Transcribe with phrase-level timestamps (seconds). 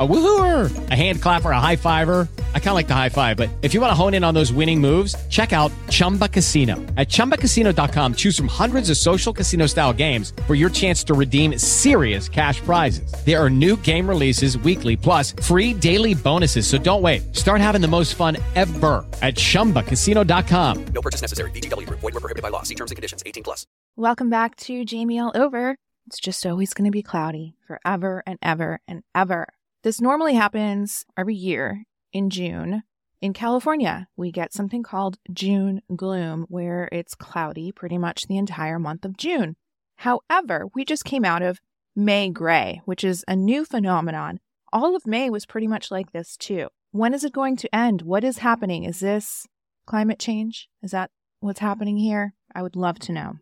[0.00, 2.28] A woohooer, a hand clapper, a high fiver.
[2.54, 4.34] I kind of like the high five, but if you want to hone in on
[4.34, 6.76] those winning moves, check out Chumba Casino.
[6.96, 11.58] At ChumbaCasino.com, choose from hundreds of social casino style games for your chance to redeem
[11.58, 13.12] serious cash prizes.
[13.24, 16.68] There are new game releases weekly, plus free daily bonuses.
[16.68, 17.34] So don't wait.
[17.34, 20.84] Start having the most fun ever at ChumbaCasino.com.
[20.94, 21.50] No purchase necessary.
[21.50, 21.98] VGW Group.
[22.00, 22.62] Void were prohibited by law.
[22.62, 23.24] See terms and conditions.
[23.26, 23.66] 18 plus.
[23.96, 25.74] Welcome back to Jamie All Over.
[26.06, 29.48] It's just always going to be cloudy forever and ever and ever.
[29.84, 32.82] This normally happens every year in June.
[33.20, 38.80] In California, we get something called June gloom, where it's cloudy pretty much the entire
[38.80, 39.54] month of June.
[39.98, 41.60] However, we just came out of
[41.94, 44.40] May gray, which is a new phenomenon.
[44.72, 46.68] All of May was pretty much like this too.
[46.90, 48.02] When is it going to end?
[48.02, 48.84] What is happening?
[48.84, 49.46] Is this
[49.86, 50.68] climate change?
[50.82, 52.34] Is that what's happening here?
[52.52, 53.34] I would love to know.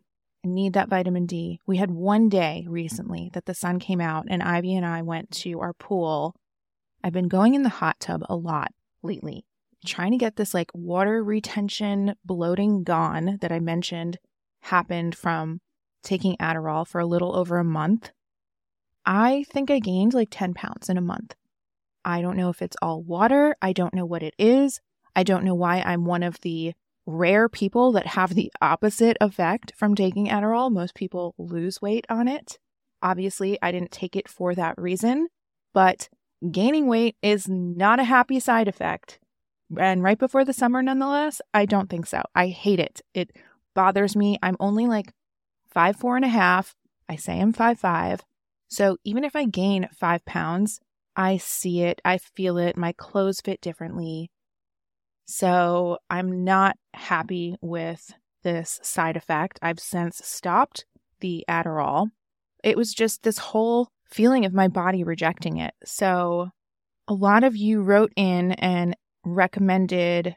[0.43, 1.59] Need that vitamin D.
[1.65, 5.31] We had one day recently that the sun came out, and Ivy and I went
[5.31, 6.35] to our pool.
[7.03, 8.71] I've been going in the hot tub a lot
[9.03, 9.45] lately,
[9.85, 14.19] trying to get this like water retention bloating gone that I mentioned
[14.61, 15.59] happened from
[16.03, 18.11] taking Adderall for a little over a month.
[19.05, 21.35] I think I gained like 10 pounds in a month.
[22.03, 23.55] I don't know if it's all water.
[23.61, 24.79] I don't know what it is.
[25.15, 26.73] I don't know why I'm one of the
[27.07, 30.71] rare people that have the opposite effect from taking Adderall.
[30.71, 32.59] Most people lose weight on it.
[33.01, 35.29] Obviously, I didn't take it for that reason,
[35.73, 36.09] but
[36.51, 39.19] gaining weight is not a happy side effect.
[39.79, 42.21] And right before the summer, nonetheless, I don't think so.
[42.35, 43.01] I hate it.
[43.13, 43.31] It
[43.73, 44.37] bothers me.
[44.43, 45.13] I'm only like
[45.69, 46.75] five, four and a half.
[47.07, 48.21] I say I'm five, five.
[48.67, 50.81] So even if I gain five pounds,
[51.15, 54.29] I see it, I feel it, my clothes fit differently.
[55.27, 59.59] So I'm not happy with this side effect.
[59.61, 60.85] I've since stopped
[61.19, 62.07] the Adderall.
[62.63, 65.73] It was just this whole feeling of my body rejecting it.
[65.83, 66.49] So
[67.07, 68.95] a lot of you wrote in and
[69.25, 70.35] recommended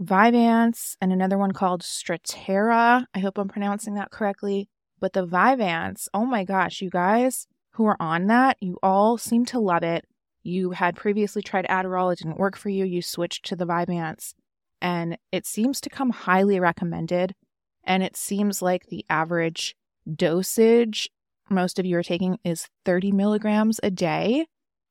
[0.00, 3.06] Vyvanse and another one called Strattera.
[3.14, 4.68] I hope I'm pronouncing that correctly.
[4.98, 9.44] But the Vyvanse, oh my gosh, you guys who are on that, you all seem
[9.46, 10.04] to love it.
[10.42, 12.84] You had previously tried Adderall, it didn't work for you.
[12.84, 14.34] You switched to the Vyvanse,
[14.80, 17.34] and it seems to come highly recommended.
[17.84, 19.74] And it seems like the average
[20.12, 21.10] dosage
[21.52, 24.46] most of you are taking is 30 milligrams a day.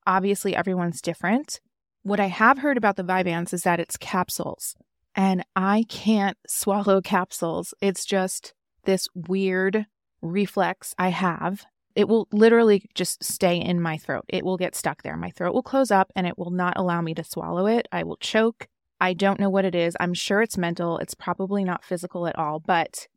[0.06, 1.60] Obviously, everyone's different.
[2.04, 4.76] What I have heard about the Vyvanse is that it's capsules,
[5.16, 7.74] and I can't swallow capsules.
[7.82, 8.54] It's just
[8.84, 9.86] this weird
[10.22, 11.66] reflex I have
[11.96, 14.26] it will literally just stay in my throat.
[14.28, 15.18] It will get stuck there.
[15.18, 17.88] My throat will close up and it will not allow me to swallow it.
[17.92, 18.68] I will choke.
[19.00, 19.98] I don't know what it is.
[20.00, 20.98] I'm sure it's mental.
[21.00, 23.08] It's probably not physical at all, but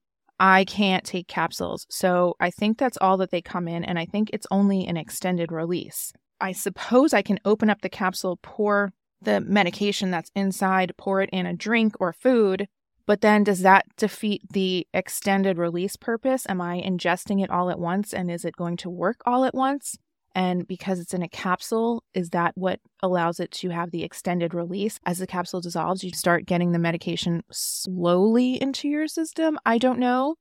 [0.41, 1.87] I can't take capsules.
[1.91, 3.85] So I think that's all that they come in.
[3.85, 6.13] And I think it's only an extended release.
[6.41, 8.93] I suppose I can open up the capsule, pour
[9.23, 12.67] the medication that's inside, pour it in a drink or food,
[13.07, 16.47] but then does that defeat the extended release purpose?
[16.49, 19.55] Am I ingesting it all at once and is it going to work all at
[19.55, 19.97] once?
[20.35, 24.53] And because it's in a capsule, is that what allows it to have the extended
[24.53, 24.99] release?
[25.07, 29.59] As the capsule dissolves, you start getting the medication slowly into your system.
[29.65, 30.35] I don't know.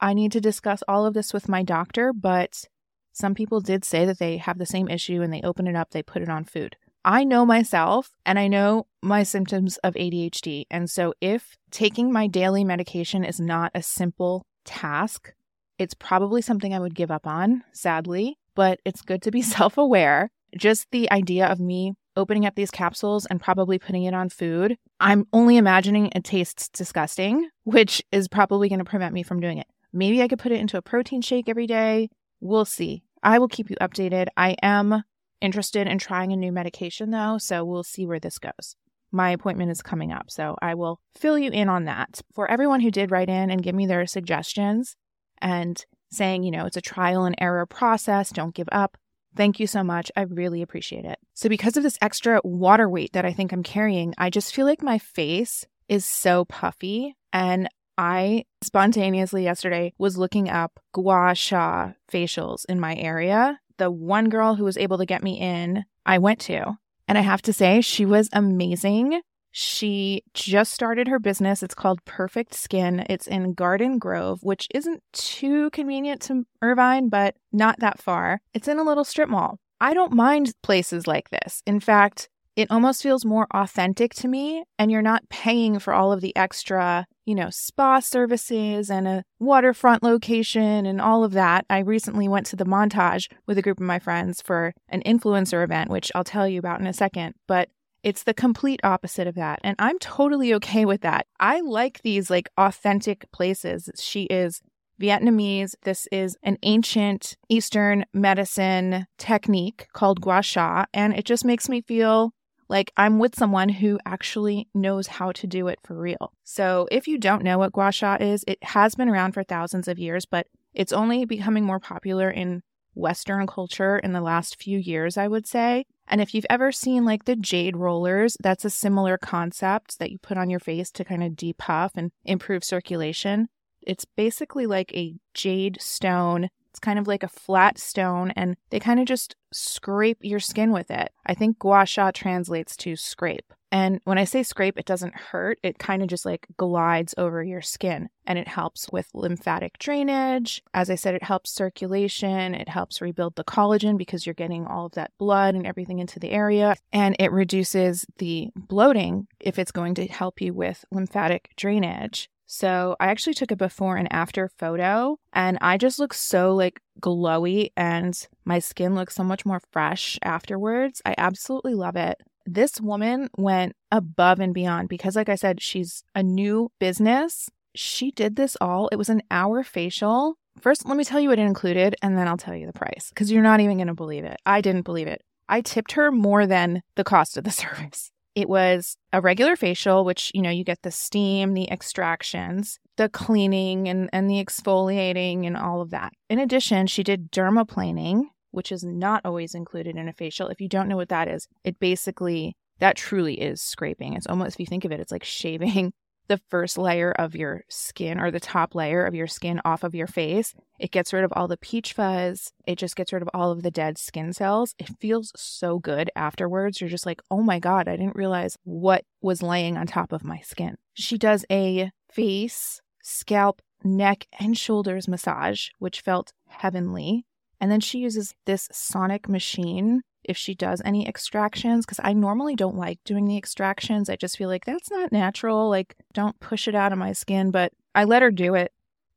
[0.00, 2.64] I need to discuss all of this with my doctor, but
[3.12, 5.90] some people did say that they have the same issue and they open it up,
[5.90, 6.76] they put it on food.
[7.08, 10.64] I know myself and I know my symptoms of ADHD.
[10.72, 15.32] And so if taking my daily medication is not a simple task,
[15.78, 19.78] it's probably something I would give up on, sadly, but it's good to be self
[19.78, 20.30] aware.
[20.58, 24.76] Just the idea of me opening up these capsules and probably putting it on food,
[24.98, 29.58] I'm only imagining it tastes disgusting, which is probably going to prevent me from doing
[29.58, 29.68] it.
[29.92, 32.08] Maybe I could put it into a protein shake every day.
[32.40, 33.04] We'll see.
[33.22, 34.26] I will keep you updated.
[34.36, 35.04] I am
[35.40, 38.76] interested in trying a new medication though, so we'll see where this goes.
[39.12, 42.20] My appointment is coming up, so I will fill you in on that.
[42.34, 44.96] For everyone who did write in and give me their suggestions
[45.40, 48.96] and saying, you know, it's a trial and error process, don't give up.
[49.36, 50.10] Thank you so much.
[50.16, 51.18] I really appreciate it.
[51.34, 54.64] So, because of this extra water weight that I think I'm carrying, I just feel
[54.66, 57.14] like my face is so puffy.
[57.32, 57.68] And
[57.98, 64.54] I spontaneously yesterday was looking up gua sha facials in my area the one girl
[64.54, 66.78] who was able to get me in, I went to.
[67.08, 69.20] And I have to say, she was amazing.
[69.52, 71.62] She just started her business.
[71.62, 73.06] It's called Perfect Skin.
[73.08, 78.40] It's in Garden Grove, which isn't too convenient to Irvine, but not that far.
[78.52, 79.58] It's in a little strip mall.
[79.80, 81.62] I don't mind places like this.
[81.66, 86.12] In fact, it almost feels more authentic to me, and you're not paying for all
[86.12, 91.66] of the extra you know, spa services and a waterfront location and all of that.
[91.68, 95.62] I recently went to the montage with a group of my friends for an influencer
[95.62, 97.34] event, which I'll tell you about in a second.
[97.46, 97.68] But
[98.02, 99.58] it's the complete opposite of that.
[99.64, 101.26] And I'm totally okay with that.
[101.40, 103.90] I like these like authentic places.
[103.98, 104.62] She is
[105.00, 105.74] Vietnamese.
[105.82, 111.82] This is an ancient Eastern medicine technique called gua sha, and it just makes me
[111.82, 112.32] feel
[112.68, 116.32] like I'm with someone who actually knows how to do it for real.
[116.44, 119.88] So, if you don't know what gua sha is, it has been around for thousands
[119.88, 122.62] of years, but it's only becoming more popular in
[122.94, 125.84] Western culture in the last few years, I would say.
[126.08, 130.18] And if you've ever seen like the jade rollers, that's a similar concept that you
[130.18, 133.48] put on your face to kind of depuff and improve circulation.
[133.82, 136.48] It's basically like a jade stone.
[136.76, 140.72] It's kind of like a flat stone, and they kind of just scrape your skin
[140.72, 141.10] with it.
[141.24, 143.54] I think gua sha translates to scrape.
[143.72, 145.58] And when I say scrape, it doesn't hurt.
[145.62, 150.62] It kind of just like glides over your skin and it helps with lymphatic drainage.
[150.74, 152.54] As I said, it helps circulation.
[152.54, 156.20] It helps rebuild the collagen because you're getting all of that blood and everything into
[156.20, 156.76] the area.
[156.92, 162.28] And it reduces the bloating if it's going to help you with lymphatic drainage.
[162.46, 166.80] So I actually took a before and after photo and I just look so like
[167.00, 171.02] glowy and my skin looks so much more fresh afterwards.
[171.04, 172.18] I absolutely love it.
[172.46, 177.50] This woman went above and beyond because like I said she's a new business.
[177.74, 178.88] She did this all.
[178.92, 180.38] It was an hour facial.
[180.60, 183.12] First, let me tell you what it included and then I'll tell you the price
[183.14, 184.38] cuz you're not even going to believe it.
[184.46, 185.22] I didn't believe it.
[185.48, 188.12] I tipped her more than the cost of the service.
[188.36, 193.08] It was a regular facial, which, you know, you get the steam, the extractions, the
[193.08, 196.12] cleaning and, and the exfoliating and all of that.
[196.28, 200.48] In addition, she did dermaplaning, which is not always included in a facial.
[200.48, 204.12] If you don't know what that is, it basically that truly is scraping.
[204.12, 205.94] It's almost if you think of it, it's like shaving
[206.28, 209.94] the first layer of your skin or the top layer of your skin off of
[209.94, 210.54] your face.
[210.78, 212.52] It gets rid of all the peach fuzz.
[212.66, 214.74] It just gets rid of all of the dead skin cells.
[214.78, 216.80] It feels so good afterwards.
[216.80, 220.24] You're just like, oh my God, I didn't realize what was laying on top of
[220.24, 220.76] my skin.
[220.94, 227.24] She does a face, scalp, neck, and shoulders massage, which felt heavenly.
[227.60, 232.56] And then she uses this sonic machine if she does any extractions because I normally
[232.56, 234.08] don't like doing the extractions.
[234.08, 235.68] I just feel like that's not natural.
[235.68, 237.50] Like, don't push it out of my skin.
[237.50, 238.72] But I let her do it.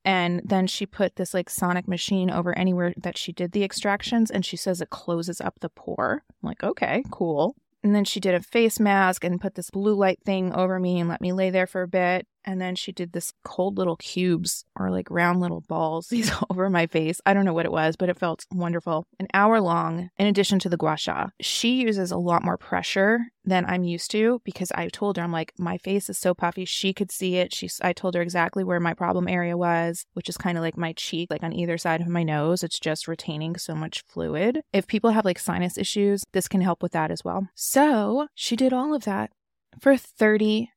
[0.06, 4.32] And then she put this like sonic machine over anywhere that she did the extractions.
[4.32, 6.24] And she says it closes up the pore.
[6.30, 7.56] I'm like, okay, cool.
[7.84, 11.00] And then she did a face mask and put this blue light thing over me
[11.00, 12.28] and let me lay there for a bit.
[12.46, 16.70] And then she did this cold little cubes or like round little balls, these over
[16.70, 17.22] my face.
[17.26, 19.06] I don't know what it was, but it felt wonderful.
[19.20, 21.28] An hour long, in addition to the gua sha.
[21.40, 25.32] She uses a lot more pressure than I'm used to because I told her, I'm
[25.32, 26.66] like, my face is so puffy.
[26.66, 27.54] She could see it.
[27.54, 30.78] She, I told her exactly where my problem area was, which is kind of like
[30.78, 32.64] my cheek, like on either side of my nose.
[32.64, 34.62] It's just retaining so much fluid.
[34.72, 37.50] If people have like sinus issues, this can help with that as well.
[37.56, 39.32] So she did all of that
[39.80, 40.68] for $30.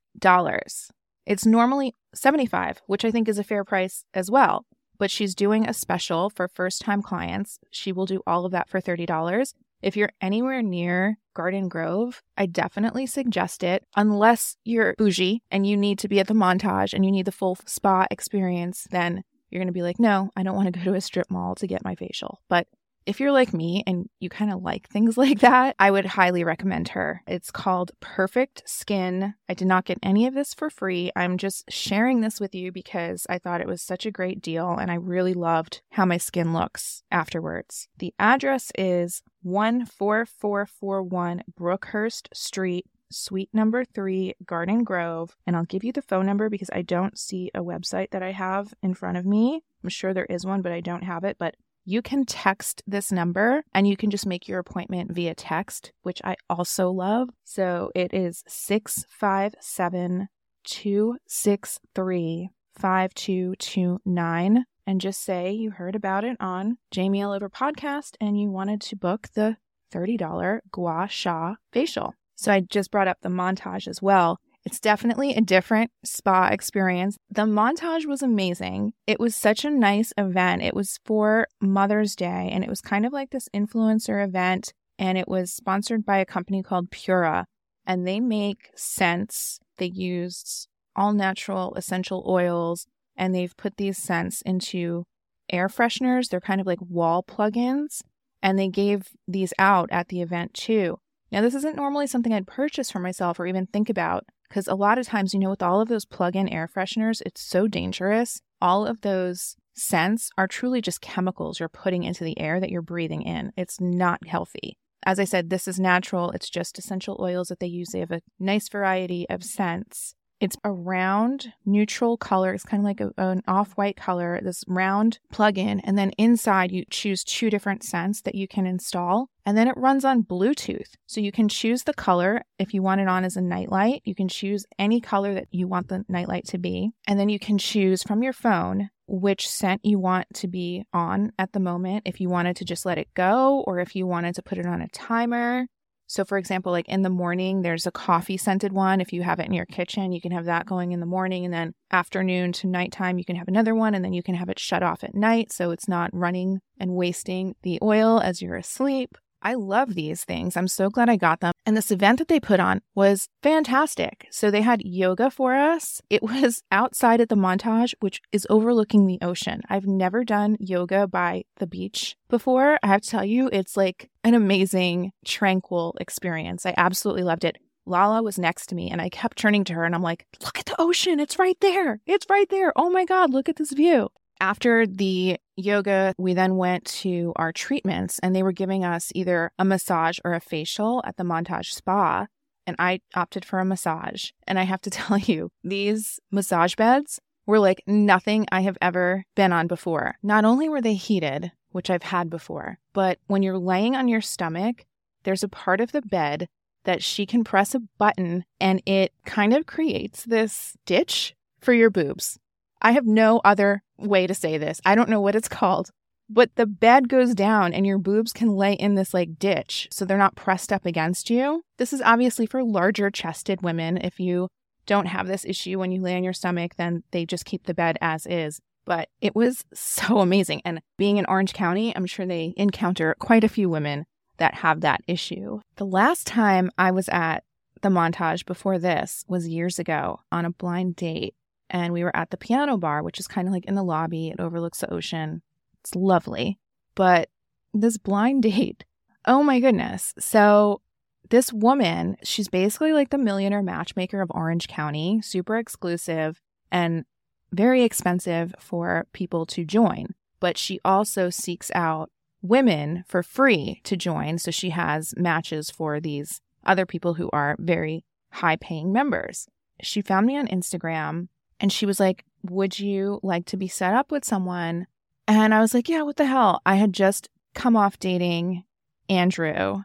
[1.27, 4.67] It's normally 75, which I think is a fair price as well.
[4.99, 7.59] But she's doing a special for first time clients.
[7.71, 9.55] She will do all of that for $30.
[9.83, 15.77] If you're anywhere near Garden Grove, I definitely suggest it, unless you're bougie and you
[15.77, 19.61] need to be at the montage and you need the full spa experience, then you're
[19.61, 21.67] going to be like, no, I don't want to go to a strip mall to
[21.67, 22.41] get my facial.
[22.49, 22.69] But
[23.07, 26.45] if you're like me and you kind of like things like that, I would highly
[26.45, 27.23] recommend her.
[27.27, 29.35] It's called Perfect Skin.
[29.49, 31.11] I did not get any of this for free.
[31.17, 34.77] I'm just sharing this with you because I thought it was such a great deal
[34.77, 37.89] and I really loved how my skin looks afterwards.
[37.99, 45.37] The address is 14441 Brookhurst Street, Suite number three, Garden Grove.
[45.47, 48.33] And I'll give you the phone number because I don't see a website that I
[48.33, 49.63] have in front of me.
[49.83, 51.37] I'm sure there is one, but I don't have it.
[51.39, 55.93] But you can text this number and you can just make your appointment via text,
[56.03, 57.31] which I also love.
[57.45, 60.29] So it is 657
[60.65, 64.65] 263 5229.
[64.85, 68.81] And just say you heard about it on Jamie All Over podcast and you wanted
[68.83, 69.57] to book the
[69.93, 72.15] $30 gua sha facial.
[72.35, 74.41] So I just brought up the montage as well.
[74.65, 77.17] It's definitely a different spa experience.
[77.29, 78.93] The montage was amazing.
[79.07, 80.63] It was such a nice event.
[80.63, 85.19] It was for Mother's Day and it was kind of like this influencer event and
[85.19, 87.47] it was sponsored by a company called Pura
[87.87, 89.59] and they make scents.
[89.79, 95.05] They used all natural essential oils and they've put these scents into
[95.51, 96.29] air fresheners.
[96.29, 98.03] They're kind of like wall plugins
[98.43, 100.99] and they gave these out at the event too.
[101.33, 104.75] Now, this isn't normally something I'd purchase for myself or even think about Because a
[104.75, 107.67] lot of times, you know, with all of those plug in air fresheners, it's so
[107.67, 108.43] dangerous.
[108.61, 112.83] All of those scents are truly just chemicals you're putting into the air that you're
[112.83, 113.53] breathing in.
[113.57, 114.77] It's not healthy.
[115.07, 116.33] As I said, this is natural.
[116.33, 117.89] It's just essential oils that they use.
[117.93, 120.15] They have a nice variety of scents.
[120.39, 122.53] It's a round, neutral color.
[122.53, 125.81] It's kind of like a, an off white color, this round plug in.
[125.81, 129.31] And then inside, you choose two different scents that you can install.
[129.45, 130.95] And then it runs on Bluetooth.
[131.07, 134.03] So you can choose the color if you want it on as a nightlight.
[134.05, 136.93] You can choose any color that you want the nightlight to be.
[137.09, 141.33] And then you can choose from your phone which scent you want to be on
[141.39, 142.03] at the moment.
[142.07, 144.67] If you wanted to just let it go or if you wanted to put it
[144.67, 145.67] on a timer.
[146.07, 149.01] So, for example, like in the morning, there's a coffee scented one.
[149.01, 151.47] If you have it in your kitchen, you can have that going in the morning.
[151.47, 153.95] And then afternoon to nighttime, you can have another one.
[153.95, 155.53] And then you can have it shut off at night.
[155.53, 159.17] So it's not running and wasting the oil as you're asleep.
[159.43, 160.57] I love these things.
[160.57, 161.53] I'm so glad I got them.
[161.67, 164.27] And this event that they put on was fantastic.
[164.31, 166.01] So they had yoga for us.
[166.09, 169.63] It was outside at the montage, which is overlooking the ocean.
[169.69, 172.79] I've never done yoga by the beach before.
[172.83, 176.65] I have to tell you, it's like an amazing, tranquil experience.
[176.65, 177.59] I absolutely loved it.
[177.85, 180.59] Lala was next to me and I kept turning to her and I'm like, look
[180.59, 181.19] at the ocean.
[181.19, 182.01] It's right there.
[182.07, 182.73] It's right there.
[182.77, 184.09] Oh my God, look at this view.
[184.43, 189.53] After the yoga, we then went to our treatments and they were giving us either
[189.57, 192.27] a massage or a facial at the Montage Spa.
[192.67, 194.31] And I opted for a massage.
[194.45, 199.25] And I have to tell you, these massage beds were like nothing I have ever
[199.37, 200.17] been on before.
[200.25, 204.21] Not only were they heated, which I've had before, but when you're laying on your
[204.21, 204.87] stomach,
[205.23, 206.49] there's a part of the bed
[206.83, 211.91] that she can press a button and it kind of creates this ditch for your
[211.91, 212.41] boobs.
[212.83, 214.81] I have no other way to say this.
[214.85, 215.91] I don't know what it's called,
[216.29, 220.05] but the bed goes down and your boobs can lay in this like ditch so
[220.05, 221.63] they're not pressed up against you.
[221.79, 223.97] This is obviously for larger chested women.
[223.99, 224.49] If you
[224.87, 227.75] don't have this issue when you lay on your stomach, then they just keep the
[227.75, 228.61] bed as is.
[228.85, 230.63] But it was so amazing.
[230.65, 234.07] And being in Orange County, I'm sure they encounter quite a few women
[234.39, 235.61] that have that issue.
[235.77, 237.45] The last time I was at
[237.83, 241.35] the montage before this was years ago on a blind date
[241.73, 244.29] and we were at the piano bar, which is kind of like in the lobby.
[244.29, 245.41] It overlooks the ocean.
[245.81, 246.59] It's lovely.
[246.95, 247.31] But
[247.73, 248.85] this blind date,
[249.27, 250.15] oh my goodness.
[250.19, 250.83] So,
[251.31, 257.07] this woman, she's basically like the millionaire matchmaker of Orange County, super exclusive and
[257.53, 260.09] very expensive for people to join.
[260.41, 262.11] But she also seeks out
[262.43, 264.37] women for free to join.
[264.37, 269.49] So, she has matches for these other people who are very high paying members.
[269.81, 271.29] She found me on Instagram
[271.63, 274.89] and she was like, Would you like to be set up with someone?
[275.27, 276.61] And I was like, Yeah, what the hell?
[276.67, 278.65] I had just come off dating
[279.09, 279.83] Andrew,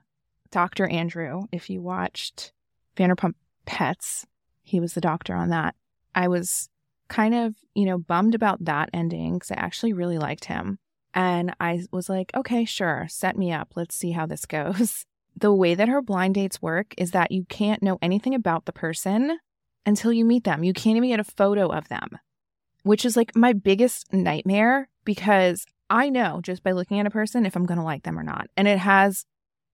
[0.51, 0.87] Dr.
[0.87, 1.43] Andrew.
[1.51, 2.51] If you watched
[2.97, 4.25] Vanderpump Pets,
[4.63, 5.75] he was the doctor on that.
[6.15, 6.69] I was
[7.07, 10.79] kind of, you know, bummed about that ending because I actually really liked him.
[11.13, 13.73] And I was like, okay, sure, set me up.
[13.75, 15.05] Let's see how this goes.
[15.35, 18.73] The way that her blind dates work is that you can't know anything about the
[18.73, 19.37] person
[19.87, 20.63] until you meet them.
[20.63, 22.19] You can't even get a photo of them,
[22.83, 27.45] which is like my biggest nightmare because I know just by looking at a person
[27.45, 28.49] if I'm going to like them or not.
[28.57, 29.25] And it has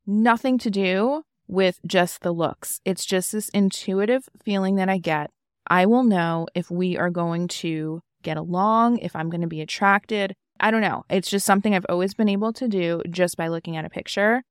[0.06, 2.80] nothing to do with just the looks.
[2.86, 5.32] It's just this intuitive feeling that I get.
[5.68, 9.62] I will know if we are going to get along, if I'm going to be
[9.62, 10.36] attracted.
[10.60, 11.06] I don't know.
[11.10, 14.44] It's just something I've always been able to do just by looking at a picture.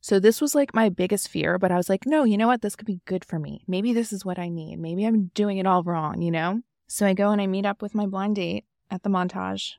[0.00, 2.62] So this was like my biggest fear, but I was like, no, you know what?
[2.62, 3.64] This could be good for me.
[3.66, 4.78] Maybe this is what I need.
[4.78, 6.62] Maybe I'm doing it all wrong, you know?
[6.86, 9.74] So I go and I meet up with my blind date at the montage,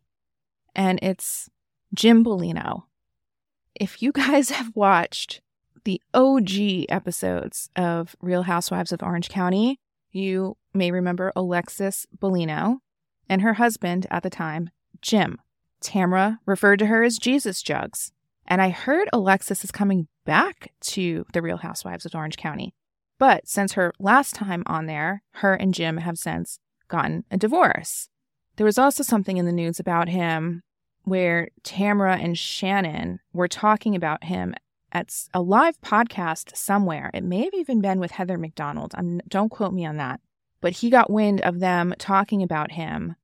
[0.76, 1.50] and it's
[1.94, 2.84] Jim Bellino.
[3.76, 5.42] If you guys have watched
[5.84, 9.80] the OG episodes of Real Housewives of Orange County,
[10.12, 12.78] you may remember Alexis Bellino
[13.28, 14.70] and her husband at the time,
[15.02, 15.40] Jim.
[15.82, 18.12] Tamra referred to her as Jesus Jugs.
[18.52, 22.76] And I heard Alexis is coming back to the Real Housewives of Orange County.
[23.18, 28.10] But since her last time on there, her and Jim have since gotten a divorce.
[28.58, 30.64] There was also something in the news about him
[31.06, 34.54] where Tamra and Shannon were talking about him
[34.92, 37.10] at a live podcast somewhere.
[37.14, 38.92] It may have even been with Heather McDonald.
[38.98, 40.20] I'm, don't quote me on that.
[40.60, 43.16] But he got wind of them talking about him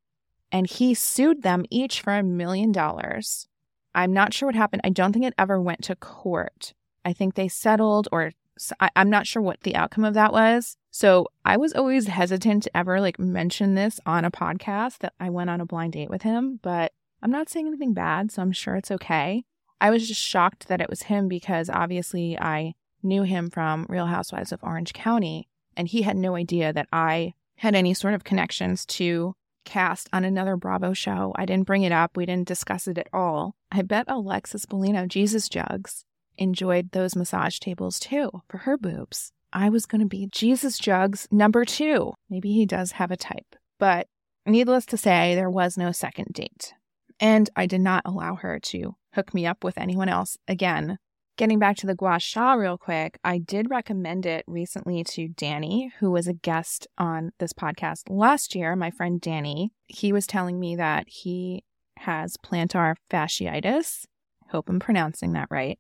[0.53, 3.49] and he sued them each for a million dollars.
[3.97, 4.81] I'm not sure what happened.
[4.83, 6.73] I don't think it ever went to court.
[7.03, 8.31] I think they settled, or
[8.79, 10.77] I, I'm not sure what the outcome of that was.
[10.91, 15.31] So I was always hesitant to ever like mention this on a podcast that I
[15.31, 18.51] went on a blind date with him, but I'm not saying anything bad, so I'm
[18.51, 19.43] sure it's okay.
[19.81, 24.05] I was just shocked that it was him because obviously I knew him from Real
[24.05, 25.47] Housewives of Orange County.
[25.75, 29.35] And he had no idea that I had any sort of connections to
[29.67, 31.33] cast on another Bravo show.
[31.35, 32.17] I didn't bring it up.
[32.17, 33.55] We didn't discuss it at all.
[33.71, 36.05] I bet Alexis Bellino, Jesus Jugs,
[36.37, 39.31] enjoyed those massage tables too for her boobs.
[39.53, 42.13] I was going to be Jesus Jugs number two.
[42.29, 43.55] Maybe he does have a type.
[43.77, 44.07] But
[44.45, 46.73] needless to say, there was no second date.
[47.19, 50.97] And I did not allow her to hook me up with anyone else again
[51.37, 55.93] Getting back to the gua sha real quick, I did recommend it recently to Danny,
[55.99, 58.75] who was a guest on this podcast last year.
[58.75, 61.63] My friend Danny, he was telling me that he
[61.97, 64.05] has plantar fasciitis.
[64.49, 65.77] Hope I'm pronouncing that right.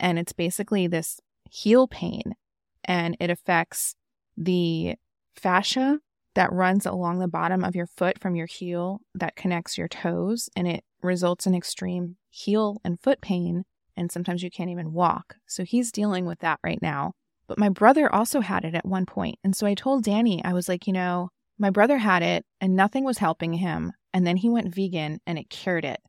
[0.00, 1.20] And it's basically this
[1.50, 2.34] heel pain,
[2.82, 3.96] and it affects
[4.38, 4.94] the
[5.36, 5.98] fascia
[6.32, 10.48] that runs along the bottom of your foot from your heel that connects your toes,
[10.56, 13.66] and it results in extreme heel and foot pain
[13.96, 15.36] and sometimes you can't even walk.
[15.46, 17.12] So he's dealing with that right now.
[17.46, 19.38] But my brother also had it at one point.
[19.44, 22.74] And so I told Danny, I was like, you know, my brother had it and
[22.74, 23.92] nothing was helping him.
[24.12, 26.00] And then he went vegan and it cured it.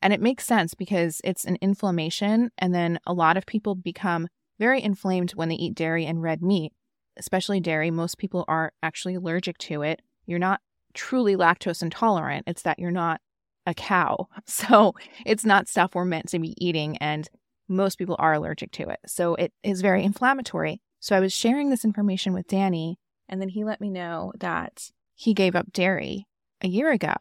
[0.00, 2.50] And it makes sense because it's an inflammation.
[2.58, 4.28] And then a lot of people become
[4.58, 6.72] very inflamed when they eat dairy and red meat,
[7.16, 7.90] especially dairy.
[7.90, 10.02] Most people are actually allergic to it.
[10.26, 10.60] You're not
[10.94, 13.20] truly lactose intolerant, it's that you're not
[13.66, 14.28] a cow.
[14.46, 14.94] So
[15.24, 17.28] it's not stuff we're meant to be eating, and
[17.68, 19.00] most people are allergic to it.
[19.06, 20.80] So it is very inflammatory.
[21.00, 24.90] So I was sharing this information with Danny, and then he let me know that
[25.14, 26.26] he gave up dairy
[26.62, 27.14] a year ago,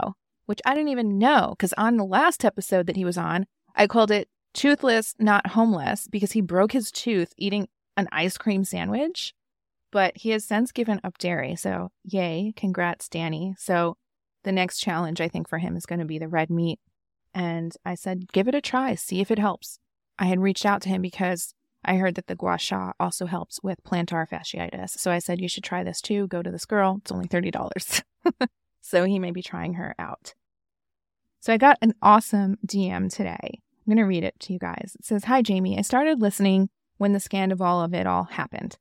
[0.46, 3.88] which I didn't even know because on the last episode that he was on, I
[3.88, 9.34] called it Toothless, Not Homeless because he broke his tooth eating an ice cream sandwich.
[9.92, 11.56] But he has since given up dairy.
[11.56, 13.56] So, yay, congrats, Danny.
[13.58, 13.96] So,
[14.46, 16.80] the next challenge I think for him is going to be the red meat.
[17.34, 19.80] And I said, give it a try, see if it helps.
[20.18, 23.62] I had reached out to him because I heard that the gua sha also helps
[23.62, 24.92] with plantar fasciitis.
[24.92, 26.28] So I said, you should try this too.
[26.28, 27.00] Go to this girl.
[27.02, 28.04] It's only $30.
[28.82, 30.34] so he may be trying her out.
[31.42, 33.40] So I got an awesome DM today.
[33.52, 34.96] I'm going to read it to you guys.
[34.98, 35.78] It says, Hi, Jamie.
[35.78, 38.77] I started listening when the scandal of it all happened.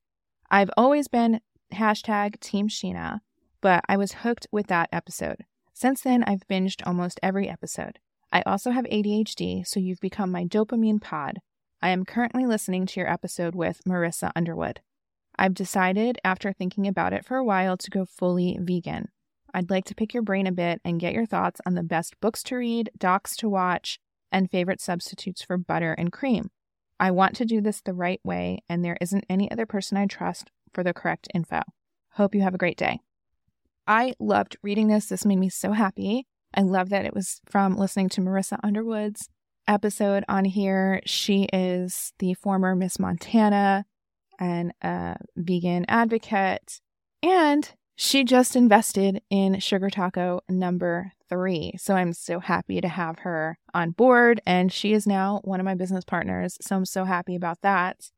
[0.51, 1.41] I've always been
[1.75, 3.21] hashtag Team Scheana,
[3.61, 5.45] but I was hooked with that episode.
[5.75, 7.99] Since then, I've binged almost every episode.
[8.33, 11.41] I also have ADHD, so you've become my dopamine pod.
[11.83, 14.81] I am currently listening to your episode with Marissa Underwood.
[15.37, 19.09] I've decided, after thinking about it for a while, to go fully vegan.
[19.53, 22.21] I'd like to pick your brain a bit and get your thoughts on the best
[22.21, 23.99] books to read, docs to watch,
[24.31, 26.51] and favorite substitutes for butter and cream.
[27.01, 30.07] I want to do this the right way, and there isn't any other person I
[30.07, 31.63] trust for the correct info.
[32.13, 33.01] Hope you have a great day.
[33.87, 35.07] I loved reading this.
[35.07, 36.27] This made me so happy.
[36.55, 39.29] I love that it was from listening to Marissa Underwood's
[39.67, 41.01] episode on here.
[41.05, 43.85] She is the former Miss Montana
[44.39, 46.81] and a vegan advocate.
[47.23, 51.75] And she just invested in Sugar Taco number three.
[51.79, 54.41] So I'm so happy to have her on board.
[54.47, 56.57] And she is now one of my business partners.
[56.61, 58.11] So I'm so happy about that.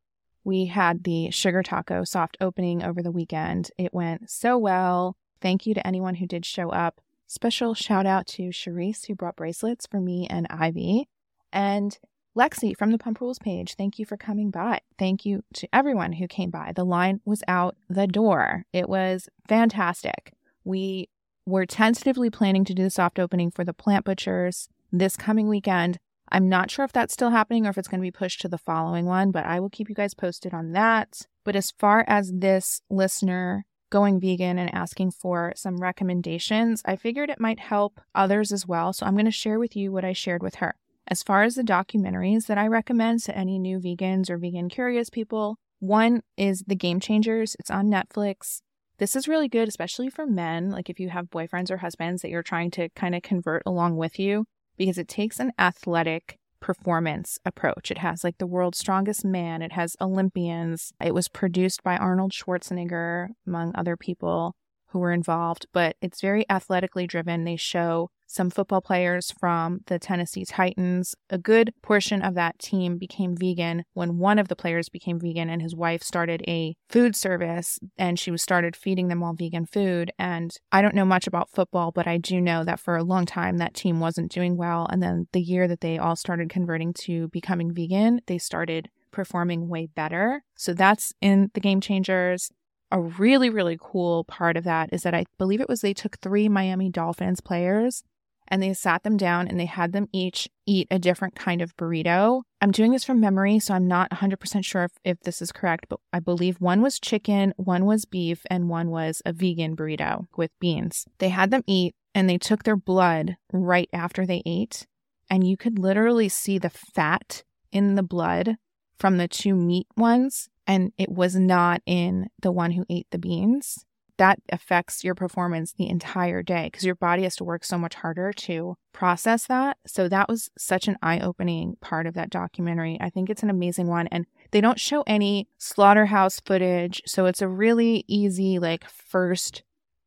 [0.45, 3.71] We had the Sugar Taco soft opening over the weekend.
[3.79, 5.17] It went so well.
[5.47, 7.01] Thank you to anyone who did show up.
[7.29, 11.09] Special shout out to Charisse, who brought bracelets for me and Ivy.
[11.53, 11.97] And
[12.37, 14.81] Lexi from the Pump Rules page, thank you for coming by.
[14.99, 16.73] Thank you to everyone who came by.
[16.75, 18.65] The line was out the door.
[18.73, 20.33] It was fantastic.
[20.65, 21.11] We
[21.47, 25.99] were tentatively planning to do the soft opening for the plant butchers this coming weekend.
[26.29, 28.49] I'm not sure if that's still happening or if it's going to be pushed to
[28.49, 31.21] the following one, but I will keep you guys posted on that.
[31.45, 37.31] But as far as this listener going vegan and asking for some recommendations, I figured
[37.31, 38.93] it might help others as well.
[38.93, 40.75] So I'm going to share with you what I shared with her.
[41.09, 45.09] As far as the documentaries that I recommend to any new vegans or vegan curious
[45.09, 47.55] people, one is The Game Changers.
[47.61, 48.61] It's on Netflix.
[48.99, 52.31] This is really good, especially for men, like if you have boyfriends or husbands that
[52.31, 54.47] you're trying to kind of convert along with you,
[54.77, 57.93] because it takes an athletic performance approach.
[57.93, 60.93] It has like the world's strongest man, it has Olympians.
[61.01, 64.57] It was produced by Arnold Schwarzenegger, among other people
[64.89, 67.45] who were involved, but it's very athletically driven.
[67.45, 71.15] They show some football players from the Tennessee Titans.
[71.31, 75.49] A good portion of that team became vegan when one of the players became vegan
[75.49, 79.67] and his wife started a food service and she was started feeding them all vegan
[79.67, 80.13] food.
[80.19, 83.27] And I don't know much about football, but I do know that for a long
[83.27, 84.87] time that team wasn't doing well.
[84.91, 89.69] And then the year that they all started converting to becoming vegan, they started performing
[89.69, 90.43] way better.
[90.57, 92.51] So that's in the game changers
[92.93, 96.19] a really, really cool part of that is that I believe it was they took
[96.19, 98.05] three Miami Dolphins players
[98.49, 101.77] and they sat them down and they had them each eat a different kind of
[101.77, 102.43] burrito.
[102.61, 105.87] I'm doing this from memory, so I'm not 100% sure if, if this is correct,
[105.89, 110.27] but I believe one was chicken, one was beef, and one was a vegan burrito
[110.37, 111.07] with beans.
[111.19, 114.87] They had them eat and they took their blood right after they ate,
[115.29, 118.57] and you could literally see the fat in the blood
[118.99, 123.19] from the two meat ones, and it was not in the one who ate the
[123.19, 123.86] beans
[124.19, 127.95] that affects your performance the entire day because your body has to work so much
[127.97, 129.77] harder to process that.
[129.87, 132.99] So that was such an eye opening part of that documentary.
[133.01, 134.07] I think it's an amazing one.
[134.09, 137.03] And they don't show any slaughterhouse footage.
[137.07, 139.63] So it's a really easy, like, first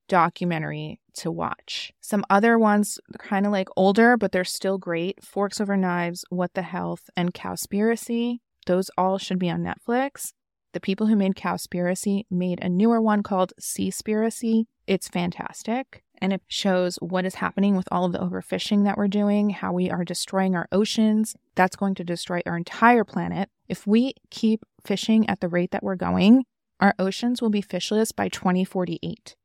[0.07, 1.93] documentary to watch.
[2.01, 6.53] Some other ones, kind of like older, but they're still great Forks Over Knives, What
[6.55, 8.39] the Health, and Cowspiracy.
[8.65, 10.33] Those all should be on Netflix.
[10.73, 14.65] The people who made Cowspiracy made a newer one called Seaspiracy.
[14.87, 19.07] It's fantastic and it shows what is happening with all of the overfishing that we're
[19.07, 21.35] doing, how we are destroying our oceans.
[21.55, 23.49] That's going to destroy our entire planet.
[23.67, 26.45] If we keep fishing at the rate that we're going,
[26.79, 29.35] our oceans will be fishless by 2048.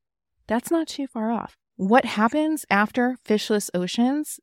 [0.46, 1.56] That's not too far off.
[1.76, 4.38] What happens after fishless oceans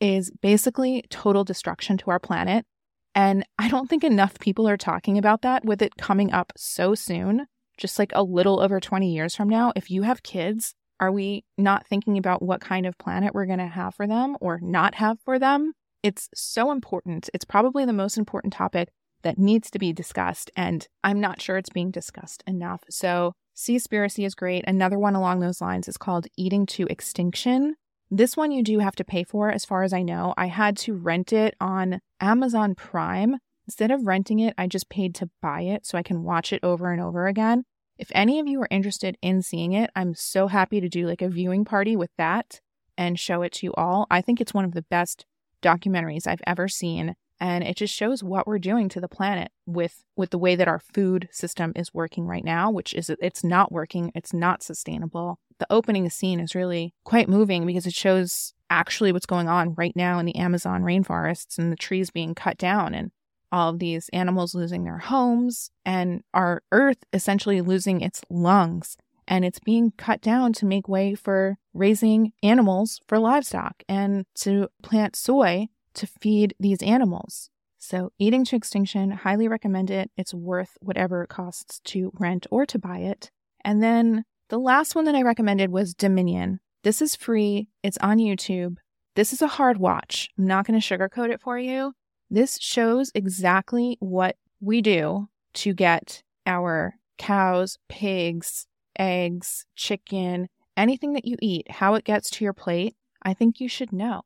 [0.00, 2.66] is basically total destruction to our planet.
[3.14, 6.94] And I don't think enough people are talking about that with it coming up so
[6.94, 7.46] soon,
[7.78, 9.72] just like a little over 20 years from now.
[9.76, 13.58] If you have kids, are we not thinking about what kind of planet we're going
[13.58, 15.72] to have for them or not have for them?
[16.02, 17.30] It's so important.
[17.32, 18.88] It's probably the most important topic
[19.22, 20.50] that needs to be discussed.
[20.56, 22.82] And I'm not sure it's being discussed enough.
[22.90, 24.64] So, Seaspiracy is great.
[24.66, 27.76] Another one along those lines is called Eating to Extinction.
[28.10, 30.34] This one you do have to pay for, as far as I know.
[30.36, 33.38] I had to rent it on Amazon Prime.
[33.66, 36.62] Instead of renting it, I just paid to buy it so I can watch it
[36.62, 37.64] over and over again.
[37.98, 41.22] If any of you are interested in seeing it, I'm so happy to do like
[41.22, 42.60] a viewing party with that
[42.98, 44.06] and show it to you all.
[44.10, 45.24] I think it's one of the best
[45.62, 50.04] documentaries I've ever seen and it just shows what we're doing to the planet with
[50.16, 53.72] with the way that our food system is working right now which is it's not
[53.72, 55.38] working it's not sustainable.
[55.58, 59.94] The opening scene is really quite moving because it shows actually what's going on right
[59.94, 63.12] now in the amazon rainforests and the trees being cut down and
[63.54, 68.96] all of these animals losing their homes and our earth essentially losing its lungs.
[69.28, 74.68] And it's being cut down to make way for raising animals for livestock and to
[74.82, 77.50] plant soy to feed these animals.
[77.78, 80.10] So, Eating to Extinction, highly recommend it.
[80.16, 83.30] It's worth whatever it costs to rent or to buy it.
[83.64, 86.60] And then the last one that I recommended was Dominion.
[86.82, 88.76] This is free, it's on YouTube.
[89.16, 90.28] This is a hard watch.
[90.38, 91.92] I'm not going to sugarcoat it for you.
[92.30, 98.66] This shows exactly what we do to get our cows, pigs,
[98.98, 102.96] eggs, chicken, anything that you eat, how it gets to your plate.
[103.22, 104.22] I think you should know.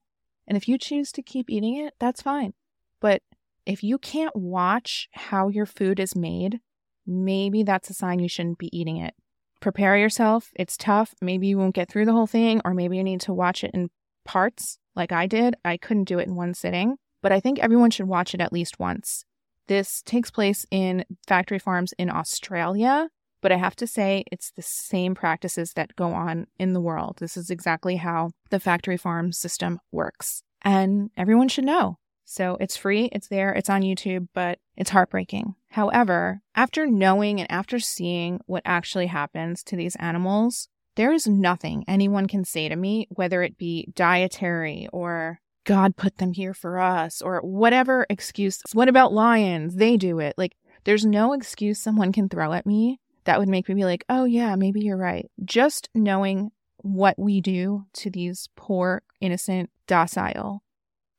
[0.48, 2.54] And if you choose to keep eating it, that's fine.
[3.00, 3.22] But
[3.66, 6.60] if you can't watch how your food is made,
[7.06, 9.14] maybe that's a sign you shouldn't be eating it.
[9.60, 10.50] Prepare yourself.
[10.56, 11.14] It's tough.
[11.20, 13.72] Maybe you won't get through the whole thing, or maybe you need to watch it
[13.74, 13.90] in
[14.24, 15.54] parts like I did.
[15.64, 18.52] I couldn't do it in one sitting, but I think everyone should watch it at
[18.52, 19.24] least once.
[19.66, 23.08] This takes place in factory farms in Australia,
[23.40, 27.16] but I have to say it's the same practices that go on in the world.
[27.18, 30.42] This is exactly how the factory farm system works.
[30.62, 31.98] And everyone should know.
[32.24, 35.54] So it's free, it's there, it's on YouTube, but it's heartbreaking.
[35.70, 41.84] However, after knowing and after seeing what actually happens to these animals, there is nothing
[41.88, 46.78] anyone can say to me, whether it be dietary or God put them here for
[46.80, 48.60] us or whatever excuse.
[48.72, 49.76] What about lions?
[49.76, 50.34] They do it.
[50.36, 54.04] Like, there's no excuse someone can throw at me that would make me be like,
[54.08, 55.30] oh, yeah, maybe you're right.
[55.44, 60.62] Just knowing what we do to these poor, innocent, docile,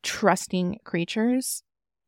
[0.01, 1.61] trusting creatures,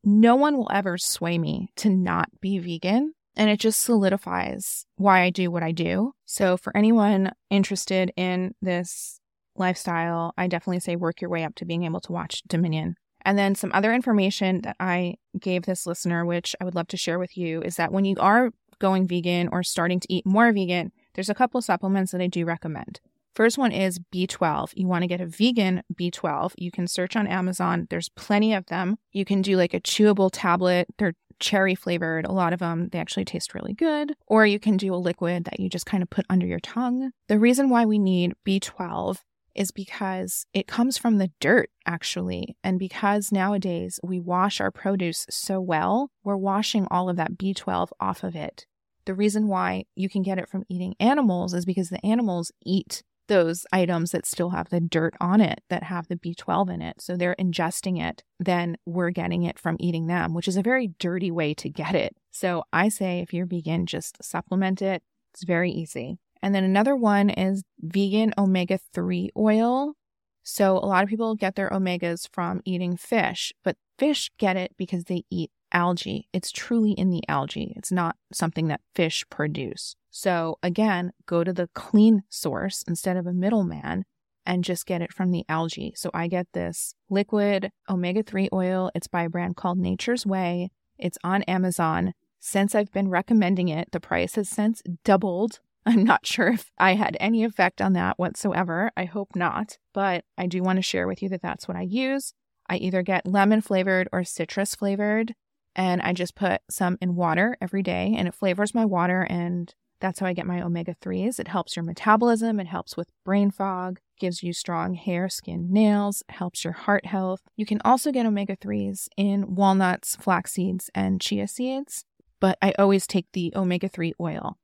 [0.03, 3.13] no one will ever sway me to not be vegan.
[3.35, 6.13] And it just solidifies why I do what I do.
[6.25, 9.19] So, for anyone interested in this
[9.55, 12.95] lifestyle, I definitely say work your way up to being able to watch Dominion.
[13.23, 16.97] And then some other information that I gave this listener, which I would love to
[16.97, 18.49] share with you, is that when you are
[18.81, 22.43] going vegan or starting to eat more vegan, there's a couple supplements that I do
[22.43, 22.99] recommend.
[23.33, 24.73] First one is B12.
[24.75, 26.51] You want to get a vegan B12.
[26.57, 27.87] You can search on Amazon.
[27.89, 28.97] There's plenty of them.
[29.13, 30.87] You can do like a chewable tablet.
[30.97, 32.25] They're cherry flavored.
[32.25, 34.13] A lot of them, they actually taste really good.
[34.27, 37.11] Or you can do a liquid that you just kind of put under your tongue.
[37.27, 39.17] The reason why we need B12
[39.55, 42.55] is because it comes from the dirt, actually.
[42.63, 47.89] And because nowadays we wash our produce so well, we're washing all of that B12
[47.99, 48.65] off of it.
[49.11, 53.03] The reason why you can get it from eating animals is because the animals eat
[53.27, 57.01] those items that still have the dirt on it that have the B12 in it.
[57.01, 60.93] So they're ingesting it, then we're getting it from eating them, which is a very
[60.97, 62.15] dirty way to get it.
[62.31, 65.03] So I say if you're vegan, just supplement it.
[65.33, 66.17] It's very easy.
[66.41, 69.95] And then another one is vegan omega 3 oil.
[70.41, 74.71] So a lot of people get their omegas from eating fish, but fish get it
[74.77, 76.27] because they eat algae.
[76.33, 77.73] It's truly in the algae.
[77.75, 79.95] It's not something that fish produce.
[80.09, 84.05] So again, go to the clean source instead of a middleman
[84.45, 85.93] and just get it from the algae.
[85.95, 88.91] So I get this liquid omega 3 oil.
[88.95, 90.71] It's by a brand called Nature's Way.
[90.97, 92.13] It's on Amazon.
[92.39, 95.59] Since I've been recommending it, the price has since doubled.
[95.85, 98.91] I'm not sure if I had any effect on that whatsoever.
[98.95, 101.81] I hope not, but I do want to share with you that that's what I
[101.81, 102.33] use.
[102.69, 105.33] I either get lemon flavored or citrus flavored,
[105.75, 109.73] and I just put some in water every day, and it flavors my water and
[110.01, 111.39] that's how I get my omega 3s.
[111.39, 116.23] It helps your metabolism, it helps with brain fog, gives you strong hair, skin, nails,
[116.27, 117.41] helps your heart health.
[117.55, 122.03] You can also get omega 3s in walnuts, flax seeds, and chia seeds,
[122.39, 124.57] but I always take the omega 3 oil.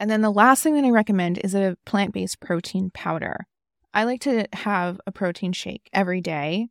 [0.00, 3.46] And then the last thing that I recommend is a plant based protein powder.
[3.92, 6.68] I like to have a protein shake every day,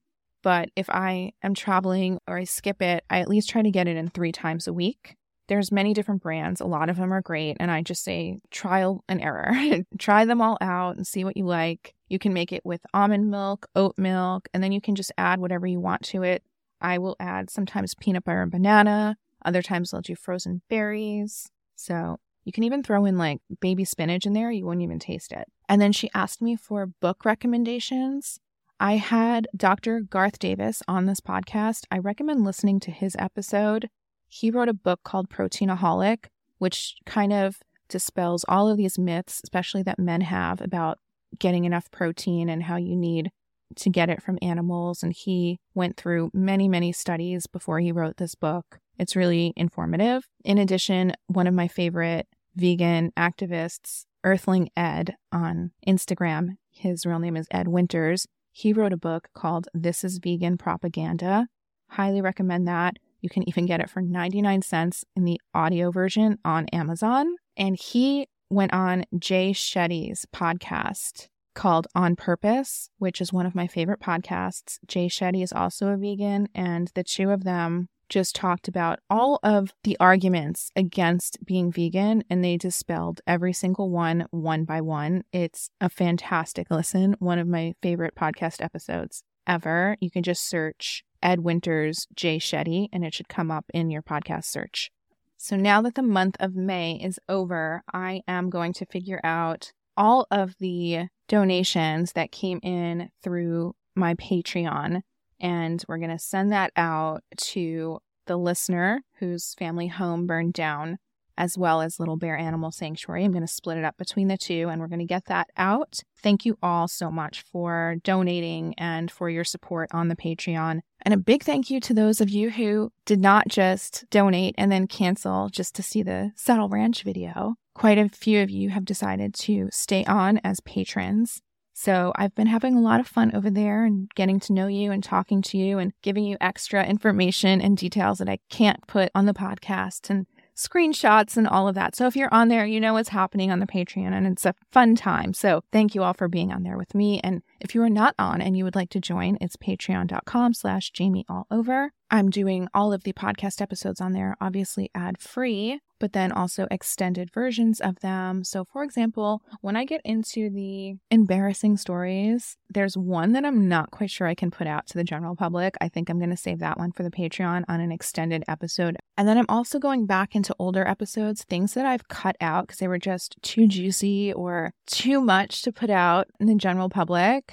[0.48, 3.86] but if I am traveling or I skip it, I at least try to get
[3.86, 5.18] it in three times a week.
[5.50, 6.62] There's many different brands.
[6.62, 7.58] A lot of them are great.
[7.60, 9.52] And I just say trial and error.
[10.00, 11.94] Try them all out and see what you like.
[12.08, 15.42] You can make it with almond milk, oat milk, and then you can just add
[15.42, 16.44] whatever you want to it.
[16.80, 19.18] I will add sometimes peanut butter and banana.
[19.44, 21.50] Other times I'll do frozen berries.
[21.76, 24.50] So you can even throw in like baby spinach in there.
[24.50, 25.50] You won't even taste it.
[25.68, 28.40] And then she asked me for book recommendations.
[28.80, 30.02] I had Dr.
[30.02, 31.86] Garth Davis on this podcast.
[31.90, 33.90] I recommend listening to his episode
[34.28, 36.26] he wrote a book called Proteinaholic,
[36.58, 37.58] which kind of
[37.90, 41.00] dispels all of these myths, especially that men have about
[41.40, 43.32] getting enough protein and how you need
[43.76, 45.04] to get it from animals.
[45.04, 48.80] And he went through many, many studies before he wrote this book.
[48.98, 50.28] It's really informative.
[50.44, 57.38] In addition, one of my favorite vegan activists, Earthling Ed on Instagram, his real name
[57.38, 58.28] is Ed Winters.
[58.58, 61.48] He wrote a book called This is Vegan Propaganda.
[61.92, 62.98] Highly recommend that.
[63.22, 67.36] You can even get it for 99 cents in the audio version on Amazon.
[67.56, 73.68] And he went on Jay Shetty's podcast called On Purpose, which is one of my
[73.68, 74.80] favorite podcasts.
[74.88, 79.40] Jay Shetty is also a vegan, and the two of them just talked about all
[79.44, 85.24] of the arguments against being vegan and they dispelled every single one one by one.
[85.32, 89.98] It's a fantastic listen, one of my favorite podcast episodes ever.
[90.00, 94.02] You can just search Ed Winters, Jay Shetty, and it should come up in your
[94.02, 94.92] podcast search.
[95.38, 99.72] So now that the month of May is over, I am going to figure out
[99.96, 105.02] all of the donations that came in through my Patreon,
[105.40, 110.98] and we're going to send that out to the listener whose family home burned down
[111.38, 113.24] as well as Little Bear Animal Sanctuary.
[113.24, 115.50] I'm going to split it up between the two and we're going to get that
[115.56, 116.02] out.
[116.22, 120.80] Thank you all so much for donating and for your support on the Patreon.
[121.04, 124.72] And a big thank you to those of you who did not just donate and
[124.72, 127.56] then cancel just to see the Saddle Ranch video.
[127.76, 131.42] Quite a few of you have decided to stay on as patrons.
[131.80, 134.92] So I've been having a lot of fun over there and getting to know you
[134.92, 139.12] and talking to you and giving you extra information and details that I can't put
[139.14, 141.96] on the podcast and screenshots and all of that.
[141.96, 144.56] So if you're on there, you know what's happening on the Patreon and it's a
[144.72, 145.36] fun time.
[145.36, 147.22] So thank you all for being on there with me.
[147.24, 150.92] And if you are not on and you would like to join, it's patreon.com slash
[150.92, 151.92] Jamie all over.
[152.10, 156.68] I'm doing all of the podcast episodes on there, obviously ad free but then also
[156.70, 158.44] extended versions of them.
[158.44, 163.92] So, for example, when I get into the embarrassing stories, there's one that I'm not
[163.92, 165.76] quite sure I can put out to the general public.
[165.82, 168.98] I think I'm going to save that one for the Patreon on an extended episode.
[169.18, 172.80] And then I'm also going back into older episodes, things that I've cut out because
[172.80, 177.47] they were just too juicy or too much to put out in the general public.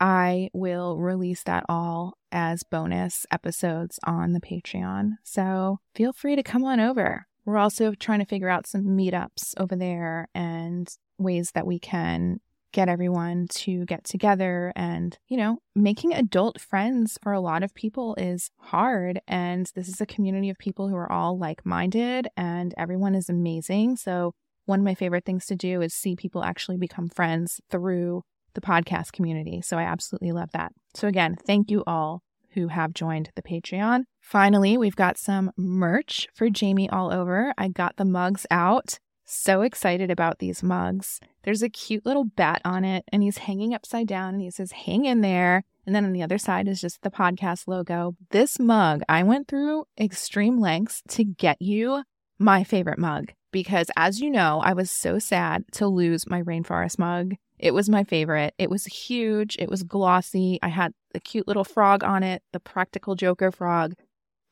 [0.00, 5.12] I will release that all as bonus episodes on the Patreon.
[5.24, 7.26] So feel free to come on over.
[7.44, 12.40] We're also trying to figure out some meetups over there and ways that we can
[12.72, 17.74] get everyone to get together and, you know, making adult friends for a lot of
[17.74, 19.20] people is hard.
[19.26, 23.30] And this is a community of people who are all like minded and everyone is
[23.30, 23.96] amazing.
[23.96, 24.34] So,
[24.66, 28.24] one of my favorite things to do is see people actually become friends through
[28.56, 29.62] the podcast community.
[29.62, 30.72] So, I absolutely love that.
[30.94, 32.22] So, again, thank you all
[32.54, 34.04] who have joined the Patreon.
[34.20, 37.54] Finally, we've got some merch for Jamie all over.
[37.56, 38.98] I got the mugs out.
[39.28, 41.20] so excited about these mugs.
[41.42, 44.72] There's a cute little bat on it, and he's hanging upside down, and he says,
[44.72, 45.64] Hang in there.
[45.84, 48.16] And then on the other side is just the podcast logo.
[48.30, 52.02] This mug, I went through extreme lengths to get you
[52.38, 56.98] my favorite mug because, as you know, I was so sad to lose my rainforest
[56.98, 57.34] mug.
[57.58, 58.54] It was my favorite.
[58.58, 60.58] It was huge, it was glossy.
[60.62, 63.94] I had the cute little frog on it, the practical Joker frog.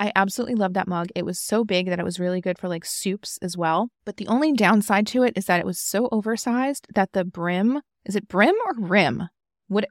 [0.01, 1.09] I absolutely loved that mug.
[1.15, 3.91] It was so big that it was really good for like soups as well.
[4.05, 7.81] But the only downside to it is that it was so oversized that the brim
[8.05, 9.29] is it brim or rim?
[9.69, 9.89] What,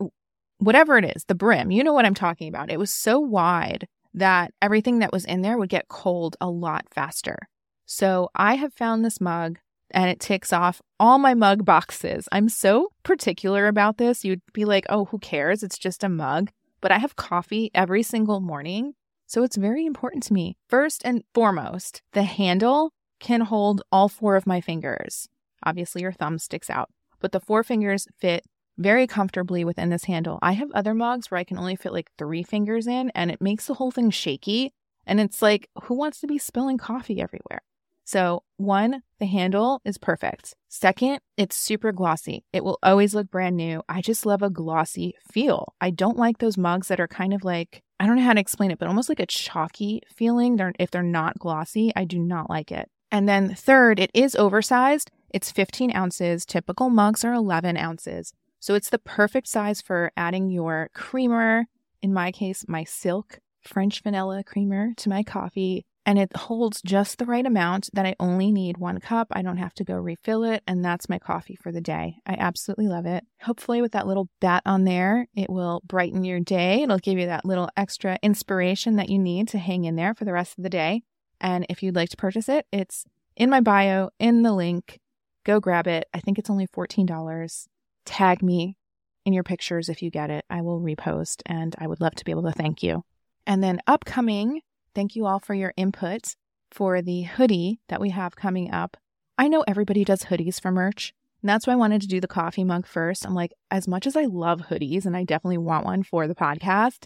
[0.60, 2.72] whatever it is, the brim, you know what I'm talking about.
[2.72, 6.86] It was so wide that everything that was in there would get cold a lot
[6.92, 7.38] faster.
[7.86, 9.58] So I have found this mug
[9.94, 12.28] and it ticks off all my mug boxes.
[12.32, 14.26] I'm so particular about this.
[14.26, 15.64] You'd be like, oh, who cares?
[15.64, 16.50] It's just a mug.
[16.82, 18.94] But I have coffee every single morning.
[19.28, 20.58] So it's very important to me.
[20.68, 25.30] First and foremost, the handle can hold all four of my fingers.
[25.66, 28.44] Obviously, your thumb sticks out, but the four fingers fit
[28.78, 30.40] very comfortably within this handle.
[30.42, 33.42] I have other mugs where I can only fit like three fingers in, and it
[33.42, 34.74] makes the whole thing shaky.
[35.06, 37.62] And it's like, who wants to be spilling coffee everywhere?
[38.06, 40.56] So, one, the handle is perfect.
[40.68, 42.44] Second, it's super glossy.
[42.52, 43.82] It will always look brand new.
[43.88, 45.74] I just love a glossy feel.
[45.80, 48.40] I don't like those mugs that are kind of like, I don't know how to
[48.40, 50.58] explain it, but almost like a chalky feeling.
[50.58, 52.90] They're, if they're not glossy, I do not like it.
[53.12, 55.12] And then third, it is oversized.
[55.30, 56.46] It's 15 ounces.
[56.46, 58.34] Typical mugs are 11 ounces.
[58.60, 61.66] So it's the perfect size for adding your creamer,
[62.02, 67.18] in my case, my silk French vanilla creamer to my coffee and it holds just
[67.18, 69.28] the right amount that I only need one cup.
[69.32, 72.18] I don't have to go refill it, and that's my coffee for the day.
[72.26, 73.24] I absolutely love it.
[73.42, 76.84] Hopefully, with that little bat on there, it will brighten your day.
[76.84, 80.26] It'll give you that little extra inspiration that you need to hang in there for
[80.26, 81.04] the rest of the day.
[81.40, 85.00] And if you'd like to purchase it, it's in my bio, in the link.
[85.46, 86.08] Go grab it.
[86.14, 87.68] I think it's only $14.
[88.06, 88.78] Tag me
[89.26, 90.46] in your pictures if you get it.
[90.50, 93.04] I will repost, and I would love to be able to thank you.
[93.46, 94.62] And then upcoming,
[94.96, 96.36] Thank you all for your input
[96.72, 98.98] for the hoodie that we have coming up.
[99.38, 101.14] I know everybody does hoodies for merch.
[101.42, 103.26] And that's why I wanted to do the coffee mug first.
[103.26, 106.36] I'm like, as much as I love hoodies and I definitely want one for the
[106.36, 107.06] podcast,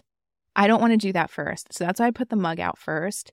[0.54, 1.72] I don't want to do that first.
[1.72, 3.32] So that's why I put the mug out first.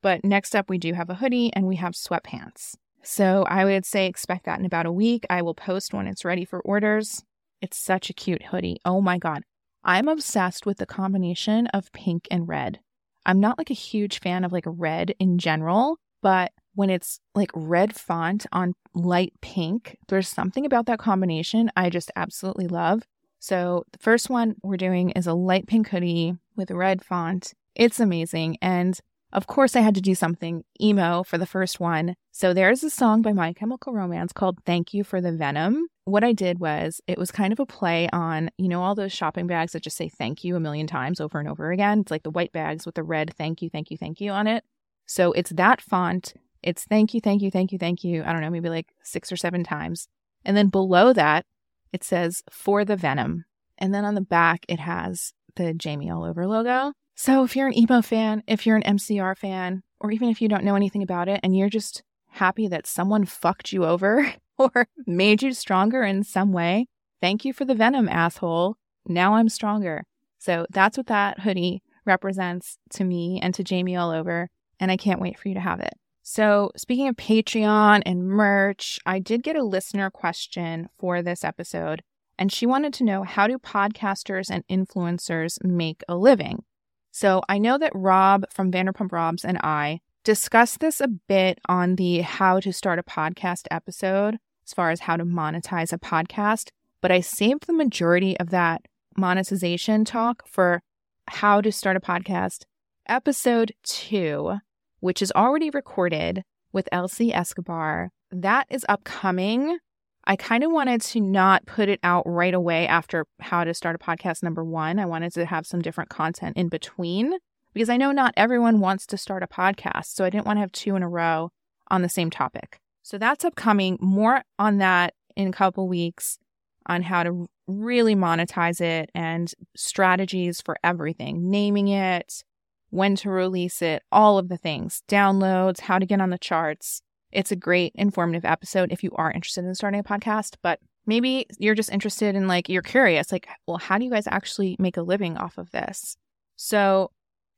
[0.00, 2.76] But next up, we do have a hoodie and we have sweatpants.
[3.02, 5.26] So I would say expect that in about a week.
[5.28, 7.22] I will post when it's ready for orders.
[7.60, 8.80] It's such a cute hoodie.
[8.84, 9.42] Oh my God.
[9.84, 12.80] I'm obsessed with the combination of pink and red.
[13.26, 17.50] I'm not like a huge fan of like red in general, but when it's like
[17.54, 23.02] red font on light pink, there's something about that combination I just absolutely love.
[23.40, 27.52] So the first one we're doing is a light pink hoodie with red font.
[27.74, 28.58] It's amazing.
[28.62, 28.98] And
[29.32, 32.14] of course, I had to do something emo for the first one.
[32.30, 35.88] So there's a song by My Chemical Romance called Thank You for the Venom.
[36.06, 39.12] What I did was it was kind of a play on, you know, all those
[39.12, 42.00] shopping bags that just say thank you a million times over and over again.
[42.00, 44.46] It's like the white bags with the red thank you, thank you, thank you on
[44.46, 44.64] it.
[45.04, 46.32] So it's that font.
[46.62, 48.22] It's thank you, thank you, thank you, thank you.
[48.24, 50.08] I don't know, maybe like six or seven times.
[50.44, 51.44] And then below that,
[51.92, 53.44] it says for the Venom.
[53.78, 56.92] And then on the back, it has the Jamie All Over logo.
[57.14, 60.48] So if you're an emo fan, if you're an MCR fan, or even if you
[60.48, 64.32] don't know anything about it and you're just happy that someone fucked you over
[64.74, 66.88] or made you stronger in some way,
[67.20, 68.76] thank you for the venom, asshole.
[69.06, 70.04] Now I'm stronger.
[70.38, 74.48] So that's what that hoodie represents to me and to Jamie all over.
[74.78, 75.94] And I can't wait for you to have it.
[76.22, 82.02] So, speaking of Patreon and merch, I did get a listener question for this episode,
[82.36, 86.64] and she wanted to know how do podcasters and influencers make a living?
[87.12, 91.96] So I know that Rob from Vanderpump Robs and I discussed this a bit on
[91.96, 96.70] the how to start a podcast episode, as far as how to monetize a podcast,
[97.00, 98.82] but I saved the majority of that
[99.16, 100.82] monetization talk for
[101.28, 102.64] how to start a podcast
[103.08, 104.56] episode two,
[105.00, 108.10] which is already recorded with Elsie Escobar.
[108.30, 109.78] That is upcoming.
[110.24, 113.94] I kind of wanted to not put it out right away after how to start
[113.94, 114.98] a podcast number one.
[114.98, 117.34] I wanted to have some different content in between
[117.72, 120.06] because I know not everyone wants to start a podcast.
[120.06, 121.50] So I didn't want to have two in a row
[121.88, 122.80] on the same topic.
[123.06, 123.98] So that's upcoming.
[124.00, 126.40] More on that in a couple weeks
[126.86, 132.42] on how to really monetize it and strategies for everything, naming it,
[132.90, 137.00] when to release it, all of the things, downloads, how to get on the charts.
[137.30, 141.46] It's a great informative episode if you are interested in starting a podcast, but maybe
[141.60, 144.96] you're just interested in like, you're curious, like, well, how do you guys actually make
[144.96, 146.16] a living off of this?
[146.56, 147.12] So